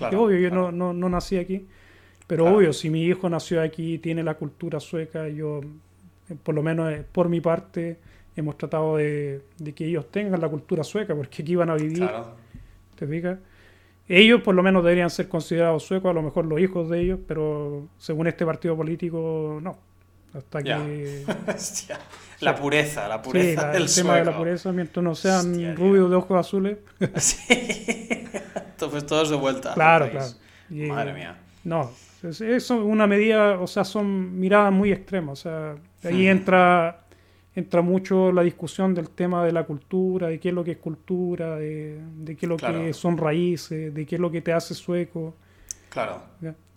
[0.00, 1.66] Claro, obvio, yo no, no, no, nací aquí.
[2.26, 5.60] Pero obvio, si mi hijo nació aquí, tiene la cultura sueca, yo,
[6.28, 7.98] eh, por lo menos eh, por mi parte,
[8.36, 12.08] hemos tratado de, de que ellos tengan la cultura sueca, porque aquí van a vivir.
[12.96, 13.38] ¿Te fijas?
[14.08, 17.18] Ellos por lo menos deberían ser considerados suecos, a lo mejor los hijos de ellos,
[17.28, 19.78] pero según este partido político, no.
[20.32, 21.24] Hasta que...
[22.40, 26.16] la pureza, la pureza del el tema de la pureza, mientras no sean rubios de
[26.16, 26.78] ojos azules.
[27.16, 28.16] sí
[28.88, 29.74] pues todos de vuelta.
[29.74, 30.26] Claro, claro.
[30.70, 31.36] Madre mía.
[31.64, 31.90] No,
[32.22, 35.40] es, es, una medida, o sea, son miradas muy extremas.
[35.40, 37.00] O sea, ahí entra,
[37.54, 40.78] entra mucho la discusión del tema de la cultura, de qué es lo que es
[40.78, 44.52] cultura, de, de qué es lo que son raíces, de qué es lo que te
[44.52, 45.34] hace sueco.
[45.90, 46.22] Claro.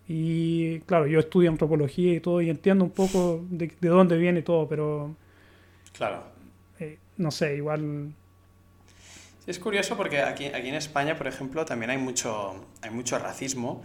[0.06, 4.42] Y claro, yo estudio antropología y todo y entiendo un poco de, de dónde viene
[4.42, 5.16] todo, pero...
[5.94, 6.24] Claro.
[6.80, 8.14] Eh, no sé, igual
[9.46, 13.82] es curioso porque aquí, aquí en España, por ejemplo, también hay mucho, hay mucho racismo,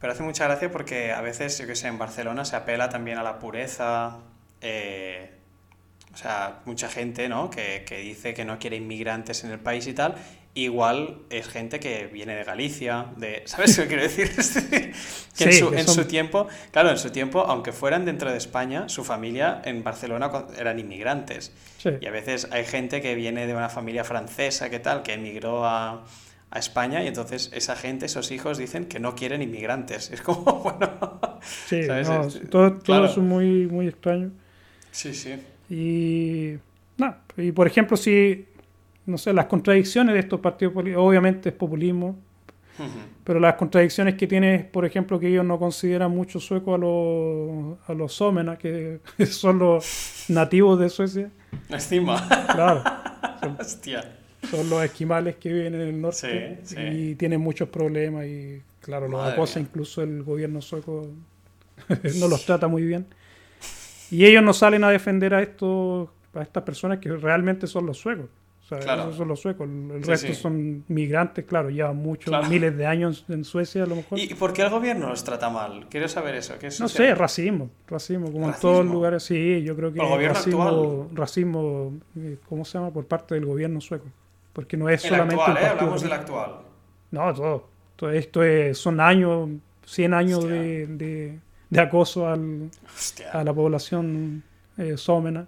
[0.00, 3.18] pero hace mucha gracia porque a veces, yo que sé, en Barcelona se apela también
[3.18, 4.18] a la pureza.
[4.62, 5.30] Eh,
[6.12, 7.50] o sea, mucha gente, ¿no?
[7.50, 10.14] Que, que, dice que no quiere inmigrantes en el país y tal.
[10.56, 13.42] Igual es gente que viene de Galicia, de...
[13.46, 14.30] ¿Sabes qué quiero decir?
[15.36, 19.60] que en, su, tiempo, claro, en su tiempo, aunque fueran dentro de España, su familia
[19.64, 21.52] en Barcelona eran inmigrantes.
[22.00, 25.64] Y a veces hay gente que viene de una familia francesa, que tal, que emigró
[25.66, 26.04] a,
[26.54, 30.10] a España y entonces esa gente, esos hijos dicen que no quieren inmigrantes.
[30.14, 31.20] Es como, bueno...
[31.66, 31.80] Sí,
[32.48, 34.30] todo, todo es muy, muy extraño.
[34.92, 35.34] Sí, sí.
[35.68, 36.56] Y,
[36.96, 38.46] no, y por ejemplo, si,
[39.06, 42.16] no sé, las contradicciones de estos partidos políticos, obviamente es populismo,
[43.22, 47.78] pero las contradicciones que tiene, por ejemplo, que ellos no consideran mucho sueco a los,
[47.88, 51.30] a los que son los nativos de Suecia.
[51.68, 52.26] Encima.
[52.52, 52.82] Claro.
[53.40, 54.16] Son, Hostia.
[54.50, 56.60] son los esquimales que viven en el norte
[56.92, 61.08] y tienen muchos problemas y, claro, los acosa incluso el gobierno sueco
[62.18, 63.06] no los trata muy bien.
[64.10, 67.98] Y ellos no salen a defender a estos a estas personas que realmente son los
[67.98, 68.26] suecos.
[68.64, 69.68] O sea, esos son los suecos.
[69.68, 74.18] El resto son migrantes, claro, llevan muchos, miles de años en Suecia a lo mejor.
[74.18, 75.86] ¿Y por qué el gobierno los trata mal?
[75.90, 76.54] Quiero saber eso.
[76.80, 77.70] no sé, racismo.
[77.86, 79.22] Racismo, como en todos lugares.
[79.22, 82.90] Sí, yo creo que racismo, racismo, eh, ¿cómo se llama?
[82.90, 84.06] Por parte del gobierno sueco.
[84.52, 85.42] Porque no es solamente.
[85.42, 85.66] Actual, ¿eh?
[85.66, 86.52] Hablamos del actual.
[87.10, 87.68] No, todo.
[87.96, 89.50] todo esto es, son años,
[89.84, 91.38] 100 años de
[91.74, 92.70] de acoso al,
[93.32, 94.42] a la población
[94.76, 95.46] eh, sómena.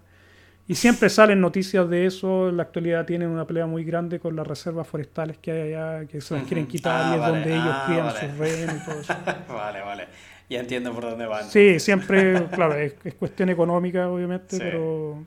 [0.69, 2.49] Y siempre salen noticias de eso.
[2.49, 6.07] En la actualidad tienen una pelea muy grande con las reservas forestales que hay allá,
[6.07, 8.85] que se las quieren quitar y ah, es donde ellos ah, crían sus rehenes y
[8.85, 9.15] todo eso.
[9.49, 10.09] vale, vale.
[10.49, 11.45] Ya entiendo por dónde van.
[11.45, 15.25] Sí, siempre, claro, es, cuestión económica, obviamente, pero,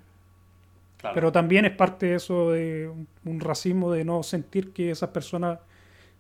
[1.14, 2.92] pero también es parte de eso, de
[3.24, 5.60] un racismo, de no sentir que esas personas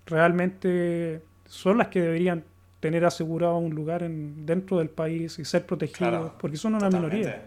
[0.05, 2.43] realmente son las que deberían
[2.79, 7.41] tener asegurado un lugar en, dentro del país y ser protegidos, porque son una minoría.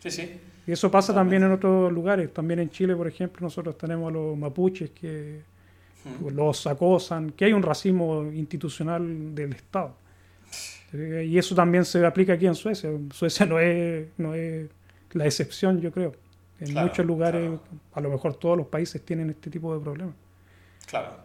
[0.00, 0.40] Sí, sí.
[0.66, 2.32] Y eso pasa también en otros lugares.
[2.32, 5.42] También en Chile, por ejemplo, nosotros tenemos a los mapuches que
[6.30, 9.94] los acosan, que hay un racismo institucional del Estado.
[10.92, 12.90] Y eso también se aplica aquí en Suecia.
[13.12, 14.68] Suecia no es, no es
[15.12, 16.14] la excepción, yo creo.
[16.60, 17.58] En muchos lugares,
[17.92, 20.14] a lo mejor todos los países tienen este tipo de problemas.
[20.86, 21.24] Claro.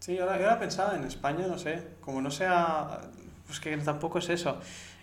[0.00, 3.00] Sí, yo, ahora, pensaba en España, no sé, como no sea,
[3.46, 4.58] pues que tampoco es eso.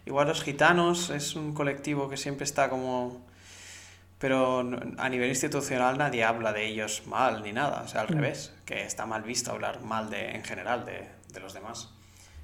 [0.05, 3.25] Igual los gitanos es un colectivo que siempre está como...
[4.19, 8.13] Pero a nivel institucional nadie habla de ellos mal ni nada, o sea, al mm.
[8.13, 11.89] revés, que está mal visto hablar mal de, en general de, de los demás.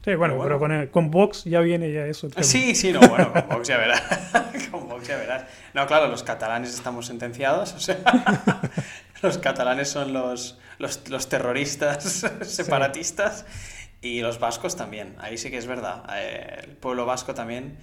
[0.03, 2.27] Sí, bueno, pero, con, con, Vox ya viene ya eso.
[2.41, 4.01] Sí, sí, no, bueno, con Vox ya verás.
[4.71, 5.45] con Vox ya verás.
[5.73, 7.99] No, claro, los catalanes estamos sentenciados, o sea,
[9.21, 13.45] los catalanes son los, los, terroristas separatistas
[14.01, 15.15] y los vascos también.
[15.19, 16.03] Ahí sí que es verdad.
[16.17, 17.77] Eh, el pueblo vasco también,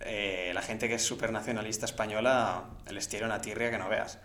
[0.00, 4.18] eh, la gente que es súper nacionalista española, les tiene una tirria que no veas.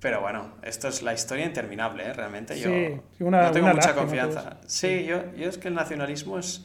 [0.00, 2.12] Pero bueno, esto es la historia interminable, ¿eh?
[2.12, 2.58] realmente.
[2.60, 4.40] Yo Sí, una- no tengo una mucha confianza.
[4.42, 4.68] todo eso.
[4.68, 6.64] Sí, yo, yo es que el nacionalismo es,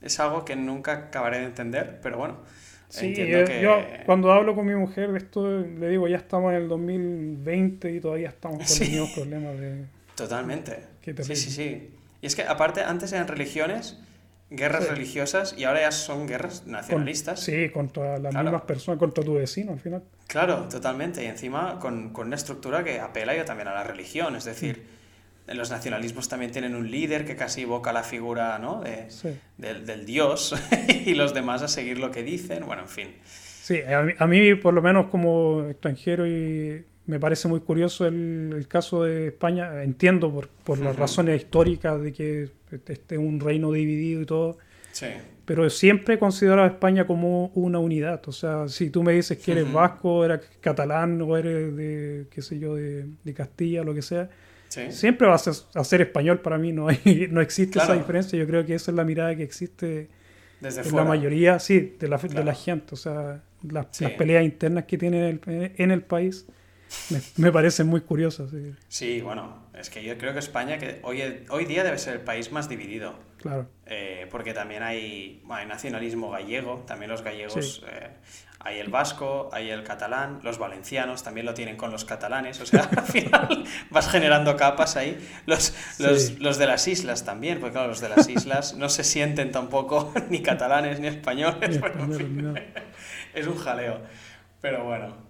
[0.00, 2.36] es algo que nunca acabaré de entender, pero bueno,
[2.88, 3.60] Sí, entiendo yo, que...
[3.60, 7.90] yo cuando hablo con mi mujer de esto, le digo, ya estamos en el 2020
[7.92, 8.80] y todavía estamos con Sí.
[8.84, 9.84] los mismos problemas de...
[10.14, 10.78] Totalmente.
[11.04, 11.90] Sí, sí, sí.
[12.22, 13.98] Y es que aparte, antes eran religiones,
[14.50, 14.90] guerras Sí.
[14.90, 17.40] religiosas, y ahora ya son guerras con- nacionalistas.
[17.40, 18.44] sí, contra las Claro.
[18.50, 20.02] mismas personas, contra tu vecino al final.
[20.26, 21.22] Claro, totalmente.
[21.22, 24.36] Y encima con, con una estructura que apela ya también a la religión.
[24.36, 24.84] Es decir,
[25.46, 25.52] Mm.
[25.56, 28.80] los nacionalismos también tienen un líder que casi evoca la figura ¿no?
[28.82, 29.28] de, Sí.
[29.56, 30.54] del, del dios
[31.06, 32.64] y los demás a seguir lo que dicen.
[32.66, 33.14] Bueno, en fin.
[33.24, 38.06] Sí, a mí, a mí, por lo menos como extranjero y me parece muy curioso
[38.06, 39.82] el, el caso de España.
[39.82, 44.58] Entiendo por, por las razones históricas de que este es un reino dividido y todo,
[44.92, 45.06] Sí,
[45.44, 48.20] pero siempre he considerado a España como una unidad.
[48.28, 49.72] O sea, si tú me dices que eres Ujú.
[49.74, 54.28] vasco, eres catalán o eres de, qué sé yo, de, de Castilla, lo que sea,
[54.68, 54.90] sí.
[54.90, 56.72] siempre vas a, a ser español para mí.
[56.72, 57.92] No, hay, no existe Claro.
[57.92, 58.38] esa diferencia.
[58.38, 60.08] Yo creo que esa es la mirada que existe
[60.60, 61.04] Desde en fuera.
[61.04, 62.44] la mayoría, sí, de la, de Claro.
[62.44, 62.94] la gente.
[62.94, 64.04] O sea, las, Sí.
[64.04, 65.40] las peleas internas que tiene el,
[65.76, 66.46] en el país
[67.10, 68.50] me, me parecen muy curiosas.
[68.50, 72.14] sí, Sí, bueno, es que yo creo que España que hoy, hoy día debe ser
[72.14, 73.14] el país más dividido.
[73.38, 73.68] claro.
[73.86, 77.82] eh, porque también hay, bueno, hay nacionalismo gallego, también los gallegos, Sí.
[77.88, 78.10] eh,
[78.60, 82.66] hay el vasco, hay el catalán, los valencianos también lo tienen con los catalanes, o
[82.66, 85.16] sea, al final vas generando capas ahí.
[85.46, 86.36] Los, los, Sí.
[86.40, 90.12] los de las islas también, porque claro, los de las islas no se sienten tampoco
[90.30, 92.60] ni catalanes ni españoles, Ni pero en españoles, fin, ni nada.
[93.34, 94.00] es un jaleo.
[94.60, 95.27] Pero bueno.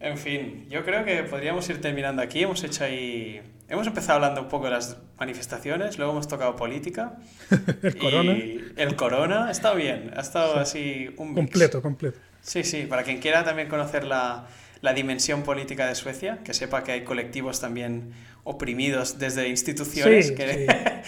[0.00, 2.42] En fin, yo creo que podríamos ir terminando aquí.
[2.42, 3.40] Hemos hecho ahí.
[3.68, 7.14] Hemos empezado hablando un poco de las manifestaciones, luego hemos tocado política.
[7.82, 8.36] El corona,
[8.76, 11.36] el corona ha estado bien, ha estado así un mix.
[11.36, 12.18] completo, completo.
[12.42, 14.46] Sí, sí, para quien quiera también conocer la,
[14.82, 20.34] la dimensión política de Suecia, que sepa que hay colectivos también oprimidos desde instituciones, Sí,
[20.34, 20.66] que,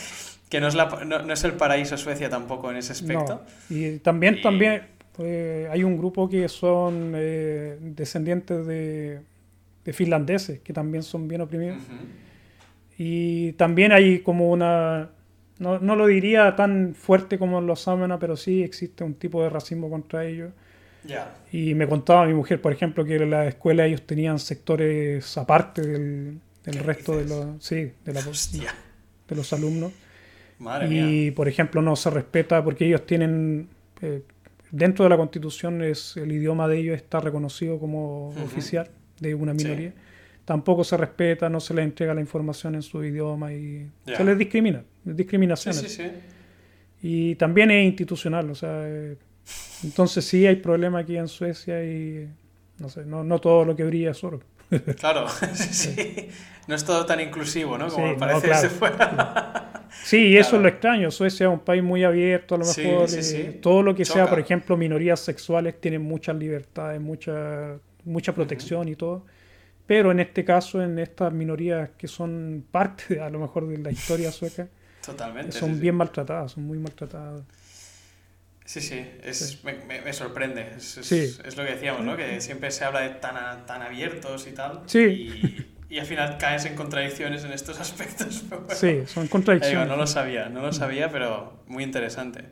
[0.49, 3.43] que no, es la- no- no es el paraíso Suecia tampoco en ese aspecto.
[3.69, 3.77] No.
[3.77, 4.83] Y también, Y- también
[5.21, 9.21] eh, hay un grupo que son eh, descendientes de,
[9.85, 11.77] de finlandeses, que también son bien oprimidos.
[11.79, 11.95] Ujú.
[12.99, 15.11] Y también hay como una,
[15.59, 19.43] no, no lo diría tan fuerte como en los Samena, pero sí existe un tipo
[19.43, 20.51] de racismo contra ellos.
[21.05, 21.35] Ya.
[21.53, 25.83] Y me contaba mi mujer, por ejemplo, que en la escuela ellos tenían sectores aparte
[25.83, 29.93] del, del ¿Qué resto de los, sí, de, la- de los alumnos.
[30.59, 31.07] madre mía.
[31.09, 33.69] Y, por ejemplo, no se respeta porque ellos tienen,
[34.01, 34.23] eh,
[34.77, 38.43] dentro de la constitución, es, el idioma de ellos está reconocido como Ujú.
[38.45, 38.89] oficial
[39.21, 39.65] de una Sí.
[39.65, 39.93] minoría.
[40.45, 44.17] Tampoco se respeta, no se les entrega la información en su idioma y Ya.
[44.17, 45.81] se les discrimina, Sí, discriminaciones.
[45.81, 46.11] sí, sí.
[47.03, 49.17] Y también es institucional, o sea, eh,
[49.85, 52.29] entonces sí hay problema aquí en Suecia y
[52.79, 54.41] no sé, no, no todo lo que brilla es oro.
[54.99, 56.29] Claro, sí, sí.
[56.69, 57.89] No es todo tan inclusivo, ¿no?
[57.89, 58.63] Como Sí, no, parece claro.
[58.63, 59.76] desde fuera.
[59.91, 60.57] Sí, y eso Claro.
[60.57, 61.11] es lo extraño.
[61.11, 63.09] Suecia es un país muy abierto, a lo mejor.
[63.09, 63.59] sí, eh, sí.
[63.61, 68.97] Todo lo que sea, por ejemplo, minorías sexuales tienen muchas libertades, mucha, mucha protección y
[68.97, 69.25] todo.
[69.87, 73.91] Pero en este caso, en estas minorías que son parte, a lo mejor, de la
[73.93, 74.69] historia sueca,
[75.05, 75.53] Totalmente.
[75.53, 77.43] son bien maltratadas, son muy maltratadas.
[78.65, 80.73] Sí, sí, es, Me, me- me sorprende.
[80.77, 81.39] Es, es- Sí.
[81.45, 82.17] es lo que decíamos, ¿no?
[82.17, 84.83] Que siempre se habla de tan, a- tan abiertos y tal.
[84.87, 84.99] Sí.
[84.99, 88.49] Y, y al final caes en contradicciones en estos aspectos.
[88.49, 88.67] bueno.
[88.71, 89.89] Sí, son Ya digo, contradicciones.
[89.89, 92.45] no lo sabía, no lo sabía, pero muy interesante.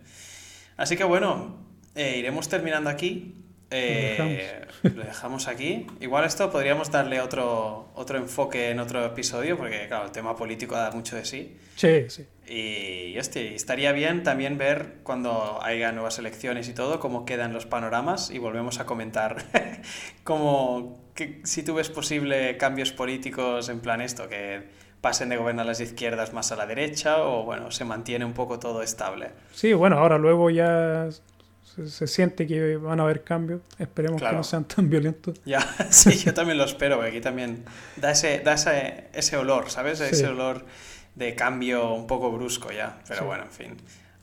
[0.76, 1.56] Así que bueno,
[1.94, 3.40] eh, iremos terminando aquí.
[3.70, 5.86] Eh, lo dejamos aquí.
[6.00, 10.76] Igual esto podríamos darle otro, otro enfoque en otro episodio, porque claro, el tema político
[10.76, 11.56] da mucho de sí.
[11.74, 12.26] Sí, sí.
[12.46, 17.64] Y y estaría bien también ver cuando haya nuevas elecciones y todo, cómo quedan los
[17.66, 19.44] panoramas y volvemos a comentar
[20.24, 24.62] cómo, que, si tú ves posible cambios políticos en plan esto, que
[25.00, 28.58] pasen de gobernar las izquierdas más a la derecha o bueno, se mantiene un poco
[28.58, 29.30] todo estable.
[29.52, 31.08] Sí, bueno, ahora luego ya
[31.62, 33.60] se, se siente que van a haber cambios.
[33.78, 34.32] Esperemos Claro.
[34.34, 35.40] que no sean tan violentos.
[35.44, 35.60] Ya,
[35.90, 37.64] sí, yo también lo espero, porque aquí también
[37.96, 39.98] da ese, da ese, ese olor, ¿sabes?
[39.98, 40.04] Sí.
[40.10, 40.64] Ese olor
[41.14, 43.26] de cambio un poco brusco ya, pero Sí.
[43.26, 43.76] bueno, en fin,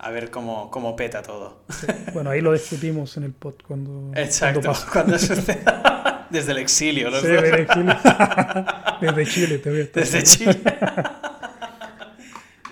[0.03, 1.63] a ver cómo, cómo peta todo.
[1.69, 1.85] Sí.
[2.13, 7.09] Bueno, ahí lo discutimos en el pod cuando, Exacto, cuando cuando suceda desde el exilio,
[7.11, 7.41] los Sí, dos.
[7.41, 7.97] desde Chile.
[9.01, 10.59] desde Chile te voy a estar Desde Chile.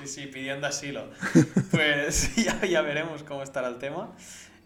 [0.02, 1.10] Sí, sí, pidiendo asilo.
[1.72, 4.12] Pues ya, ya veremos cómo estará el tema.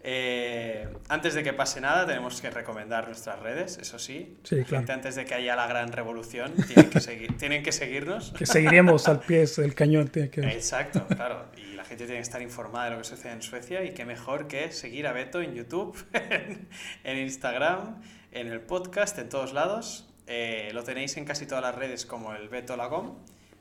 [0.05, 4.37] Eh, antes de que pase nada, tenemos que recomendar nuestras redes, eso sí.
[4.43, 4.77] Sí, La claro.
[4.81, 8.31] gente, antes de que haya la gran revolución, tienen que, seguir, tienen que seguirnos.
[8.37, 10.09] Que seguiremos al pie del cañón.
[10.09, 11.45] tiene que- Exacto, claro.
[11.57, 14.47] Y gente tiene que estar informada de lo que sucede en Suecia y qué mejor
[14.47, 16.67] que seguir a Beto en YouTube, en,
[17.03, 20.09] en Instagram, en el podcast, en todos lados.
[20.25, 23.17] eh, lo tenéis en casi todas las redes como el Beto Lagón,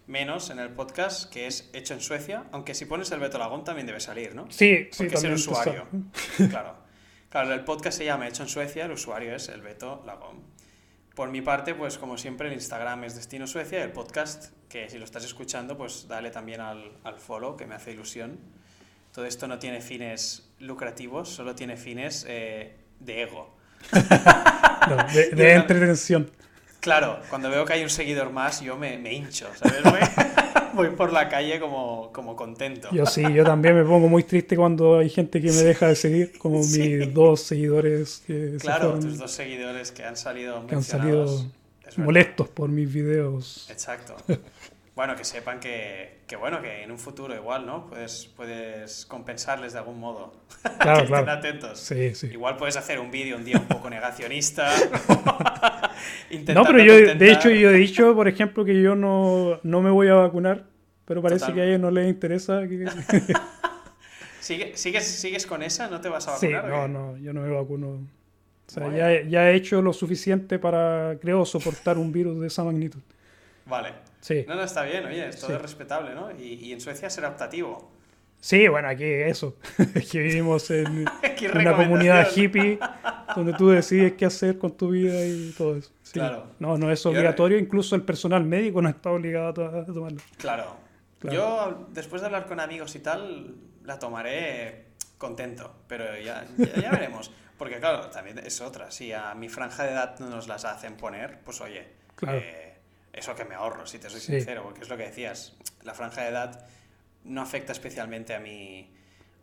[0.07, 3.65] menos en el podcast que es hecho en Suecia, aunque si pones el Beto Lagón
[3.65, 4.47] también debe salir, ¿no?
[4.51, 5.87] Sí, sí, Porque es el usuario.
[6.49, 6.77] Claro.
[7.29, 10.41] Claro, el podcast se llama Hecho en Suecia, el usuario es el Beto Lagón.
[11.15, 14.99] Por mi parte, pues como siempre, el Instagram es Destino Suecia el podcast, que si
[14.99, 18.39] lo estás escuchando, pues dale también al, al follow, que me hace ilusión.
[19.13, 23.55] Todo esto no tiene fines lucrativos, solo tiene fines eh, de ego.
[24.89, 26.29] No, de, de entretención.
[26.81, 29.81] Claro, cuando veo que hay un seguidor más, yo me, me hincho, ¿sabes?
[29.85, 30.01] Voy,
[30.75, 32.89] voy por la calle como, como contento.
[32.91, 35.95] Yo sí, yo también me pongo muy triste cuando hay gente que me deja de
[35.95, 36.81] seguir, como Sí.
[36.97, 40.83] mis dos seguidores que, se Claro, fueron, tus dos seguidores que han salido que han
[40.83, 41.47] salido
[41.99, 43.69] molestos por mis videos.
[43.71, 44.17] Exacto.
[44.95, 47.87] Bueno, que sepan que, que, bueno, que en un futuro igual, ¿no?
[47.87, 50.35] Puedes, puedes compensarles de algún modo.
[50.79, 51.33] Claro, que estén claro.
[51.33, 51.79] atentos.
[51.81, 52.27] Sí, sí.
[52.27, 54.71] Igual puedes hacer un vídeo un día un poco negacionista.
[56.55, 59.81] No, pero yo, de contentar- hecho, yo he dicho, por ejemplo, que yo no, no
[59.81, 60.65] me voy a vacunar,
[61.07, 61.55] pero parece Total.
[61.55, 62.61] que a ellos no les interesa.
[62.69, 62.87] que-
[64.41, 65.89] ¿Sigue- ¿Sigues, ¿Sigues con esa?
[65.89, 66.81] ¿No te vas a Sí, vacunar?
[66.81, 68.07] o no, no, yo no me vacuno.
[68.73, 72.47] O sea, ya, he- ya he hecho lo suficiente para, creo, soportar un virus de
[72.47, 73.01] esa magnitud.
[73.67, 73.93] Vale.
[74.21, 75.53] Sí, No, no, está bien, oye, todo Sí.
[75.55, 76.31] es respetable, ¿no?
[76.33, 77.91] Y, y en Suecia será optativo.
[78.41, 79.57] sí, bueno, aquí eso.
[79.95, 81.05] Es que vivimos en
[81.55, 82.79] una comunidad hippie
[83.37, 85.91] donde tú decides qué hacer con tu vida y todo eso.
[86.03, 86.13] Sí.
[86.15, 86.47] Claro.
[86.61, 90.21] No, no es Yo- obligatorio, incluso el personal médico no está obligado a tomarlo.
[90.39, 90.77] Claro.
[91.19, 91.37] Claro.
[91.37, 93.55] Yo, después de hablar con amigos y tal,
[93.85, 94.87] la tomaré
[95.19, 97.31] contento, pero ya, ya, ya veremos.
[97.63, 98.91] Porque, claro, también es otra.
[98.91, 101.87] Si a mi franja de edad no nos las hacen poner, pues oye,
[102.17, 102.39] Claro.
[102.39, 102.75] eh,
[103.13, 104.33] eso que me ahorro, si te soy Sí.
[104.33, 105.53] sincero, porque es lo que decías.
[105.85, 106.67] La franja de edad
[107.23, 108.93] no afecta especialmente a mi,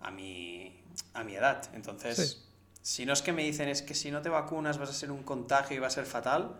[0.01, 0.81] a mi,
[1.13, 1.69] a mi edad.
[1.73, 2.45] Entonces, Sí.
[2.81, 5.11] si no es que me dicen es que si no te vacunas vas a ser
[5.11, 6.57] un contagio y va a ser fatal,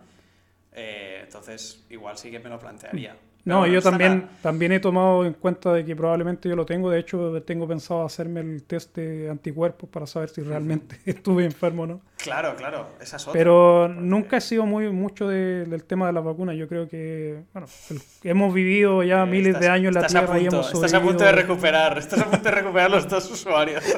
[0.72, 3.18] eh, entonces igual sí que me lo plantearía.
[3.44, 4.28] No, yo también, nada.
[4.42, 6.90] también he tomado en cuenta de que probablemente yo lo tengo.
[6.90, 11.82] De hecho, tengo pensado hacerme el test de anticuerpos para saber si realmente estuve enfermo
[11.84, 12.00] o no.
[12.22, 13.32] Claro, claro, esa es otra.
[13.38, 16.54] Pero Porque- nunca he sido muy mucho de- del tema de las vacunas.
[16.56, 20.06] Yo creo que, bueno, el- hemos vivido ya Eh, miles estás- de años en la
[20.06, 21.48] Tierra y punto- hemos Estás a punto de sobrevivido.
[21.54, 23.82] recuperar, estás a punto de recuperar los dos usuarios.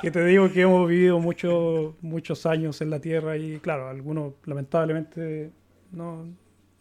[0.00, 4.34] Que te digo que hemos vivido mucho, muchos años en la Tierra y, claro, algunos
[4.44, 5.50] lamentablemente
[5.92, 6.26] no,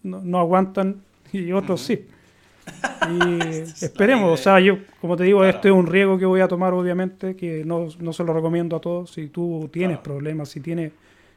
[0.03, 1.01] no, no aguantan
[1.31, 2.07] y otros sí.
[3.09, 3.39] Y
[3.83, 5.55] esperemos, o sea, yo, como te digo, Claro.
[5.55, 8.75] esto es un riesgo que voy a tomar, obviamente, que no, no se lo recomiendo
[8.75, 9.11] a todos.
[9.11, 10.03] Si tú tienes Claro.
[10.15, 10.91] problemas, si tienes,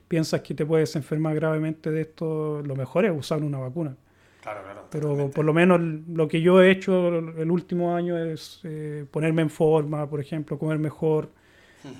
[0.09, 3.97] piensas que te puedes enfermar gravemente de esto, lo mejor es usar una vacuna.
[4.43, 4.85] Claro, claro.
[4.91, 5.35] Pero totalmente.
[5.35, 9.51] por lo menos lo que yo he hecho el último año es eh, ponerme en
[9.51, 11.29] forma, por ejemplo, comer mejor.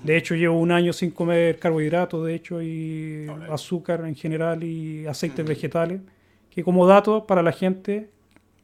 [0.03, 3.51] De hecho, llevo un año sin comer carbohidratos, de hecho, y Ok.
[3.51, 5.49] azúcar en general y aceites Ujú.
[5.49, 6.01] vegetales.
[6.57, 8.09] Que como dato para la gente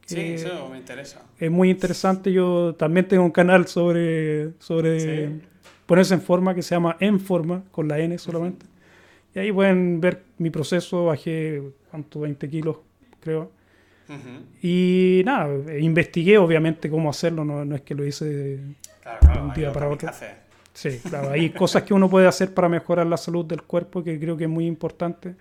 [0.04, 1.22] Sí, eh, eso me interesa.
[1.38, 2.32] es muy interesante.
[2.32, 5.40] Yo también tengo un canal sobre, sobre Sí.
[5.86, 8.66] ponerse en forma que se llama En Forma, con la N solamente.
[9.32, 11.04] Y ahí pueden ver mi proceso.
[11.04, 12.18] Bajé, ¿cuánto?
[12.18, 12.78] 20 kilos,
[13.20, 13.52] creo.
[14.08, 14.42] Ujú.
[14.60, 18.58] Y nada, eh, investigué obviamente cómo hacerlo, no, no es que lo hice...
[19.04, 19.44] Claro, claro.
[19.44, 20.10] un hay día para otro.
[20.72, 24.18] Sí, claro, hay cosas que uno puede hacer para mejorar la salud del cuerpo que
[24.18, 25.36] creo que es muy importante.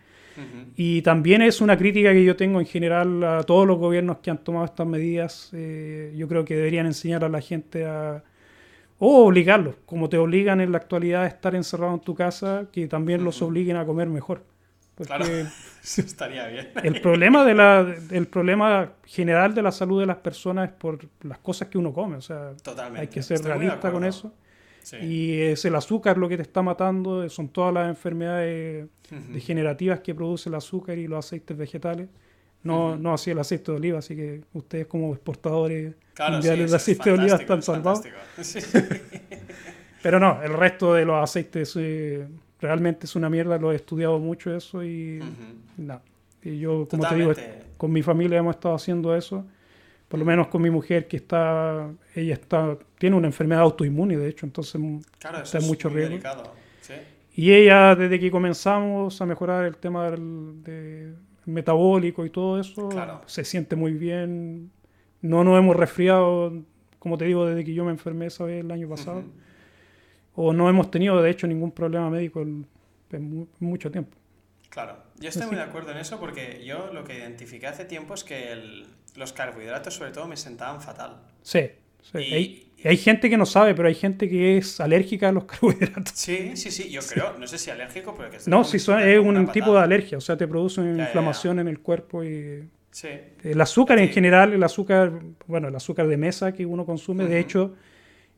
[0.75, 4.31] Y también es una crítica que yo tengo en general a todos los gobiernos que
[4.31, 5.49] han tomado estas medidas.
[5.53, 8.23] eh, yo creo que deberían enseñar a la gente a...
[8.99, 12.87] O obligarlos, como te obligan en la actualidad a estar encerrado en tu casa, que
[12.87, 14.43] también los obliguen a comer mejor.
[14.95, 15.25] Porque Claro.
[15.83, 16.69] Eso estaría bien.
[16.83, 20.99] el problema de la, el problema general de la salud de las personas es por
[21.23, 22.15] las cosas que uno come.
[22.17, 23.01] O sea, Totalmente.
[23.01, 24.33] hay que ser Estoy realista con eso.
[24.83, 24.97] Sí.
[24.97, 29.33] Y es el azúcar lo que te está matando, son todas las enfermedades Ujú.
[29.33, 32.09] degenerativas que produce el azúcar y los aceites vegetales.
[32.63, 32.97] No, Ujú.
[33.01, 36.65] no así el aceite de oliva, así que ustedes como exportadores Claro, sí, mundiales de
[36.65, 38.01] eso es aceite de oliva están es salvados.
[38.41, 38.59] Sí.
[40.01, 42.27] Pero no, el resto de los aceites eh,
[42.61, 45.83] realmente es una mierda, lo he estudiado mucho eso y Ujú.
[45.85, 46.01] nada.
[46.41, 47.65] Y yo, como te digo, Totalmente.
[47.77, 49.45] con mi familia hemos estado haciendo eso.
[50.13, 54.27] Por lo menos con mi mujer que está, ella está, tiene una enfermedad autoinmune, de
[54.29, 54.79] hecho, entonces
[55.17, 56.19] Claro, está en mucho riesgo.
[56.81, 56.93] Sí.
[57.35, 61.13] Y ella, desde que comenzamos a mejorar el tema del de
[61.47, 63.21] metabólico y todo eso, Claro.
[63.25, 64.69] se siente muy bien.
[65.23, 66.61] No nos hemos resfriado,
[66.99, 69.23] como te digo, desde que yo me enfermé esa vez el año pasado.
[70.35, 72.67] O no hemos tenido, de hecho, ningún problema médico en,
[73.13, 74.15] en mu- mucho tiempo.
[74.69, 78.13] Claro, yo estoy muy de acuerdo en eso porque yo lo que identifiqué hace tiempo
[78.13, 78.85] es que el-
[79.15, 81.21] los carbohidratos sobre todo me sentaban fatal.
[81.41, 81.69] Sí,
[82.11, 85.45] Sí, hay, hay, gente que no sabe, pero hay gente que es alérgica a los
[85.45, 86.13] carbohidratos.
[86.13, 89.17] Sí, sí, sí, yo creo, no sé si alérgico, pero que No, si son, es
[89.19, 92.67] un tipo de alergia, o sea, te produce una inflamación en el cuerpo y...
[92.91, 93.07] Sí.
[93.43, 95.11] El azúcar en general, el azúcar,
[95.47, 97.73] bueno, el azúcar de mesa que uno consume, de hecho,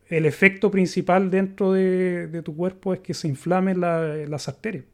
[0.08, 4.86] el efecto principal dentro de, tu cuerpo es que se inflamen las arterias.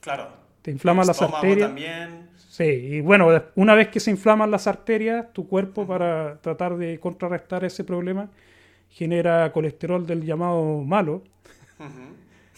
[0.00, 0.45] Claro.
[0.66, 1.68] Te inflaman las arterias.
[1.68, 2.28] también.
[2.36, 6.98] Sí, y bueno, una vez que se inflaman las arterias, tu cuerpo para tratar de
[6.98, 8.28] contrarrestar ese problema
[8.90, 11.22] genera colesterol del llamado malo.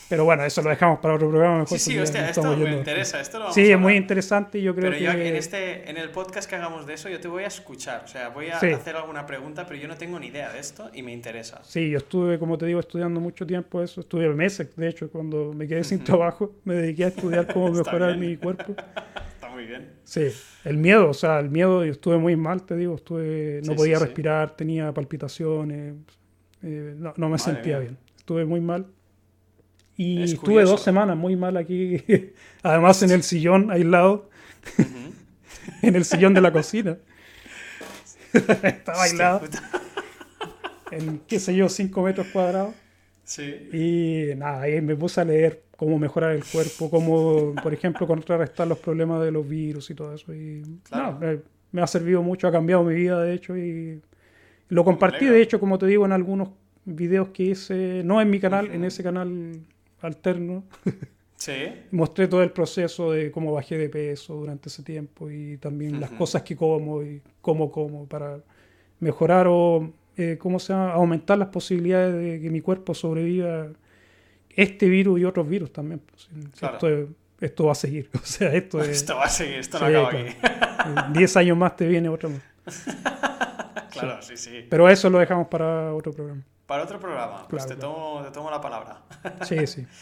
[0.09, 1.79] Pero bueno, eso lo dejamos para otro programa mejor.
[1.79, 3.23] Sí, sí, esto me interesa.
[3.53, 5.05] sí, es muy interesante y yo creo pero que...
[5.05, 8.03] yo en, este, en el podcast que hagamos de eso, yo te voy a escuchar.
[8.05, 10.91] O sea, voy a hacer alguna pregunta, pero yo no tengo ni idea de esto
[10.95, 11.61] y me interesa.
[11.63, 14.01] Sí, yo estuve, como te digo, estudiando mucho tiempo eso.
[14.01, 18.17] Estuve meses, de hecho, cuando me quedé sin trabajo, me dediqué a estudiar cómo mejorar
[18.17, 18.75] mi cuerpo.
[19.35, 19.93] Está muy bien.
[20.05, 20.29] Sí,
[20.65, 23.99] el miedo, o sea, el miedo, yo estuve muy mal, te digo, estuve, no podía
[23.99, 25.97] respirar, tenía palpitaciones,
[26.63, 27.99] eh, no, no, me sentía bien.
[28.17, 28.87] Estuve muy mal
[29.99, 32.01] y estuve dos semanas muy mal aquí,
[32.63, 34.31] además en el sillón aislado,
[35.83, 36.97] en el sillón de la cocina.
[38.33, 39.41] Estaba aislado.
[40.93, 42.77] en, qué sé yo, 5 metros cuadrados.
[43.25, 43.43] Sí.
[43.73, 48.69] Y nada, ahí me puse a leer cómo mejorar el cuerpo, cómo, por ejemplo, contrarrestar
[48.69, 50.33] los problemas de los virus y todo eso.
[50.33, 51.19] Y claro.
[51.73, 54.01] me, ha servido mucho, ha cambiado mi vida, de hecho, y
[54.69, 56.51] lo compartí, de hecho, como te digo, en algunos
[56.85, 59.61] videos que hice, no en mi canal, en ese canal
[60.01, 60.65] alterno.
[61.39, 61.53] Sí.
[61.93, 66.11] Mostré todo el proceso de cómo bajé de peso durante ese tiempo y también las
[66.11, 68.41] cosas que como y cómo como para
[68.99, 70.91] mejorar o eh, ¿cómo se llama?
[70.91, 73.69] aumentar las posibilidades de que mi cuerpo sobreviva
[74.51, 76.01] este virus y otros virus también.
[76.01, 76.29] Pues,
[77.41, 78.11] esto, va a seguir.
[78.21, 81.13] O sea, esto, esto va a seguir, esto no acaba aquí.
[81.13, 82.85] 10 años más te viene otro más.
[83.93, 84.37] claro, sí.
[84.37, 86.43] sí, Pero eso lo dejamos para otro programa.
[86.69, 89.01] Para otro programa, pues te, tomo, te tomo la palabra.
[89.43, 89.87] Sí, sí.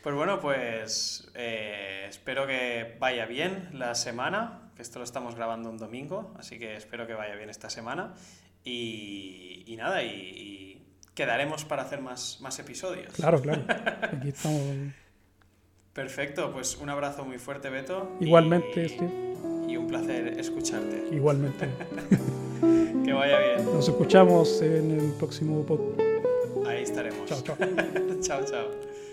[0.00, 5.68] Pues bueno, pues eh, espero que vaya bien la semana, que esto lo estamos grabando
[5.68, 8.14] un domingo, así que espero que vaya bien esta semana.
[8.64, 10.80] Y, nada, y,
[11.14, 13.12] quedaremos para hacer más, más episodios.
[13.14, 13.64] Claro, claro.
[14.02, 14.62] Aquí estamos.
[15.92, 18.16] Perfecto, pues un abrazo muy fuerte, Beto.
[18.20, 18.86] Igualmente,
[19.66, 21.08] y, Y un placer escucharte.
[21.10, 21.68] Igualmente.
[23.04, 23.64] que vaya bien.
[23.66, 26.00] Nos escuchamos en el próximo podcast.
[26.66, 27.26] Ahí estaremos.
[27.26, 27.56] Chao, chao.
[28.20, 29.07] chao, chao.